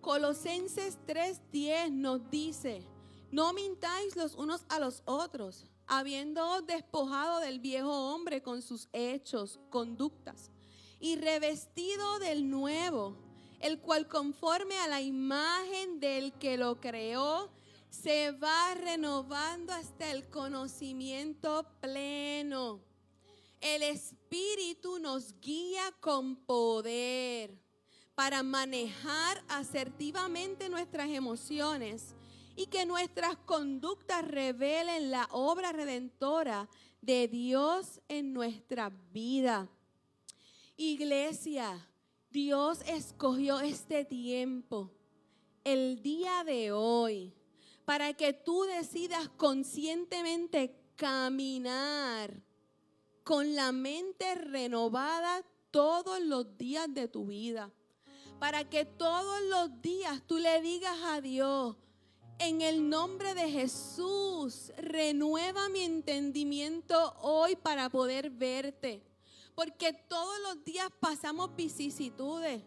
Colosenses 0.00 0.98
3:10 1.06 1.90
nos 1.90 2.30
dice, 2.30 2.86
no 3.32 3.52
mintáis 3.52 4.14
los 4.14 4.36
unos 4.36 4.64
a 4.68 4.78
los 4.78 5.02
otros, 5.06 5.66
habiendo 5.86 6.62
despojado 6.62 7.40
del 7.40 7.58
viejo 7.58 8.14
hombre 8.14 8.42
con 8.42 8.62
sus 8.62 8.88
hechos, 8.92 9.58
conductas, 9.70 10.52
y 11.00 11.16
revestido 11.16 12.20
del 12.20 12.48
nuevo, 12.48 13.16
el 13.64 13.78
cual 13.78 14.06
conforme 14.08 14.76
a 14.76 14.88
la 14.88 15.00
imagen 15.00 15.98
del 15.98 16.34
que 16.34 16.58
lo 16.58 16.82
creó, 16.82 17.50
se 17.88 18.30
va 18.32 18.74
renovando 18.74 19.72
hasta 19.72 20.10
el 20.10 20.28
conocimiento 20.28 21.66
pleno. 21.80 22.82
El 23.62 23.82
Espíritu 23.82 24.98
nos 24.98 25.40
guía 25.40 25.94
con 26.00 26.36
poder 26.36 27.58
para 28.14 28.42
manejar 28.42 29.42
asertivamente 29.48 30.68
nuestras 30.68 31.08
emociones 31.08 32.14
y 32.56 32.66
que 32.66 32.84
nuestras 32.84 33.34
conductas 33.46 34.28
revelen 34.28 35.10
la 35.10 35.26
obra 35.30 35.72
redentora 35.72 36.68
de 37.00 37.28
Dios 37.28 38.02
en 38.08 38.34
nuestra 38.34 38.90
vida. 39.10 39.70
Iglesia, 40.76 41.88
Dios 42.34 42.80
escogió 42.88 43.60
este 43.60 44.04
tiempo, 44.04 44.90
el 45.62 46.02
día 46.02 46.42
de 46.42 46.72
hoy, 46.72 47.32
para 47.84 48.12
que 48.14 48.32
tú 48.32 48.64
decidas 48.64 49.28
conscientemente 49.36 50.74
caminar 50.96 52.42
con 53.22 53.54
la 53.54 53.70
mente 53.70 54.34
renovada 54.34 55.44
todos 55.70 56.20
los 56.22 56.58
días 56.58 56.92
de 56.92 57.06
tu 57.06 57.26
vida. 57.26 57.70
Para 58.40 58.68
que 58.68 58.84
todos 58.84 59.40
los 59.42 59.80
días 59.80 60.20
tú 60.26 60.38
le 60.38 60.60
digas 60.60 60.98
a 61.04 61.20
Dios, 61.20 61.76
en 62.40 62.62
el 62.62 62.88
nombre 62.88 63.34
de 63.34 63.48
Jesús, 63.48 64.72
renueva 64.76 65.68
mi 65.68 65.82
entendimiento 65.82 67.14
hoy 67.20 67.54
para 67.54 67.88
poder 67.90 68.30
verte. 68.30 69.04
Porque 69.54 69.92
todos 70.08 70.38
los 70.40 70.64
días 70.64 70.88
pasamos 71.00 71.54
vicisitudes. 71.54 72.62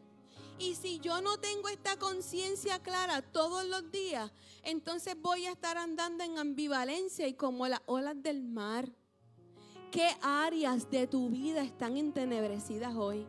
Y 0.59 0.75
si 0.75 0.99
yo 0.99 1.21
no 1.21 1.37
tengo 1.37 1.69
esta 1.69 1.97
conciencia 1.97 2.79
clara 2.79 3.21
todos 3.21 3.65
los 3.65 3.91
días, 3.91 4.31
entonces 4.63 5.15
voy 5.21 5.45
a 5.45 5.51
estar 5.51 5.77
andando 5.77 6.23
en 6.23 6.39
ambivalencia 6.39 7.27
y 7.27 7.33
como 7.33 7.67
las 7.67 7.81
olas 7.85 8.15
del 8.21 8.41
mar. 8.41 8.91
¿Qué 9.91 10.09
áreas 10.21 10.89
de 10.89 11.07
tu 11.07 11.29
vida 11.29 11.61
están 11.61 11.95
entenebrecidas 11.97 12.95
hoy? 12.95 13.27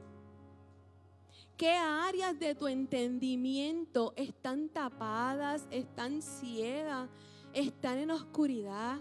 ¿Qué 1.59 1.73
áreas 1.73 2.39
de 2.39 2.55
tu 2.55 2.67
entendimiento 2.69 4.15
están 4.17 4.69
tapadas, 4.69 5.67
están 5.71 6.23
ciegas, 6.23 7.11
están 7.53 7.99
en 7.99 8.11
oscuridad? 8.11 9.01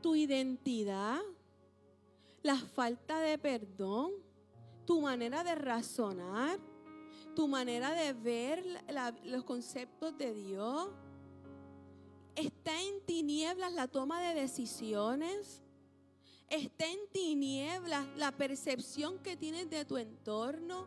Tu 0.00 0.14
identidad, 0.14 1.20
la 2.42 2.56
falta 2.56 3.20
de 3.20 3.38
perdón, 3.38 4.12
tu 4.84 5.00
manera 5.00 5.44
de 5.44 5.54
razonar, 5.54 6.58
tu 7.34 7.48
manera 7.48 7.92
de 7.92 8.12
ver 8.12 8.64
los 9.24 9.44
conceptos 9.44 10.16
de 10.18 10.34
Dios. 10.34 10.88
¿Está 12.34 12.80
en 12.82 13.04
tinieblas 13.04 13.72
la 13.72 13.88
toma 13.88 14.20
de 14.20 14.40
decisiones? 14.40 15.62
¿Está 16.48 16.86
en 16.86 16.98
tinieblas 17.12 18.06
la 18.16 18.32
percepción 18.32 19.18
que 19.18 19.36
tienes 19.36 19.70
de 19.70 19.84
tu 19.84 19.96
entorno? 19.96 20.86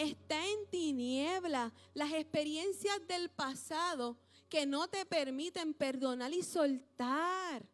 está 0.00 0.46
en 0.46 0.66
tiniebla. 0.70 1.72
Las 1.94 2.12
experiencias 2.12 3.06
del 3.06 3.28
pasado 3.30 4.16
que 4.48 4.66
no 4.66 4.88
te 4.88 5.04
permiten 5.04 5.74
perdonar 5.74 6.32
y 6.32 6.42
soltar. 6.42 7.66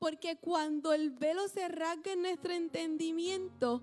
Porque 0.00 0.38
cuando 0.38 0.94
el 0.94 1.10
velo 1.10 1.46
se 1.46 1.68
rasga 1.68 2.14
en 2.14 2.22
nuestro 2.22 2.52
entendimiento, 2.52 3.82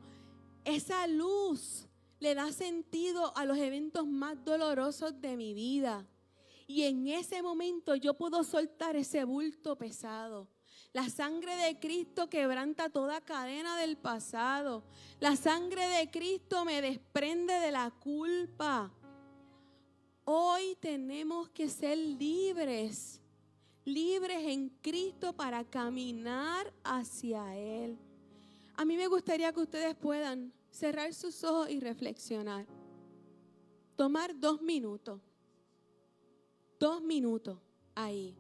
esa 0.66 1.06
luz 1.08 1.88
le 2.20 2.34
da 2.34 2.52
sentido 2.52 3.38
a 3.38 3.46
los 3.46 3.58
eventos 3.60 4.08
más 4.08 4.44
dolorosos 4.44 5.22
de 5.22 5.38
mi 5.38 5.54
vida. 5.54 6.08
Y 6.66 6.84
en 6.84 7.08
ese 7.08 7.44
momento 7.44 7.96
yo 7.96 8.16
puedo 8.16 8.44
soltar 8.44 8.96
ese 8.96 9.24
bulto 9.24 9.78
pesado. 9.78 10.50
La 10.92 11.08
sangre 11.08 11.56
de 11.56 11.80
Cristo 11.80 12.28
quebranta 12.30 12.90
toda 12.90 13.22
cadena 13.22 13.78
del 13.78 13.96
pasado. 13.96 14.84
La 15.20 15.36
sangre 15.36 15.86
de 15.88 16.10
Cristo 16.10 16.66
me 16.66 16.82
desprende 16.82 17.54
de 17.54 17.72
la 17.72 17.92
culpa. 17.92 18.92
Hoy 20.26 20.76
tenemos 20.82 21.50
que 21.50 21.70
ser 21.70 21.96
libres, 21.96 23.22
libres 23.88 24.46
en 24.46 24.70
Cristo 24.82 25.34
para 25.34 25.64
caminar 25.64 26.74
hacia 26.84 27.56
Él. 27.56 27.98
A 28.76 28.84
mí 28.84 28.98
me 28.98 29.08
gustaría 29.08 29.52
que 29.54 29.62
ustedes 29.62 29.96
puedan 29.96 30.54
cerrar 30.70 31.14
sus 31.14 31.44
ojos 31.44 31.70
y 31.70 31.80
reflexionar. 31.80 32.68
Tomar 33.96 34.38
dos 34.38 34.62
minutos. 34.62 35.22
Dos 36.80 37.02
minutos 37.02 37.58
ahí. 37.96 38.36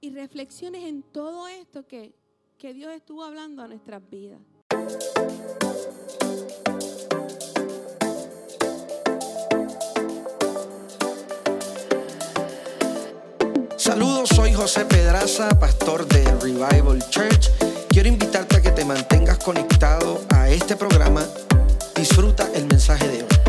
Y 0.00 0.10
reflexiones 0.10 0.84
en 0.84 1.02
todo 1.02 1.46
esto 1.46 1.86
que, 1.86 2.14
que 2.58 2.74
Dios 2.74 2.92
estuvo 2.92 3.22
hablando 3.22 3.62
a 3.62 3.68
nuestras 3.68 4.02
vidas. 4.10 4.40
Saludos, 13.84 14.30
soy 14.30 14.54
José 14.54 14.86
Pedraza, 14.86 15.46
pastor 15.60 16.08
de 16.08 16.24
Revival 16.40 17.06
Church 17.10 17.50
Quiero 17.90 18.08
invitarte 18.08 18.56
a 18.56 18.62
que 18.62 18.70
te 18.70 18.82
mantengas 18.82 19.36
conectado 19.36 20.22
a 20.34 20.48
este 20.48 20.74
programa. 20.74 21.22
Disfruta 21.94 22.48
el 22.54 22.64
mensaje 22.64 23.06
de 23.06 23.24
hoy. 23.24 23.43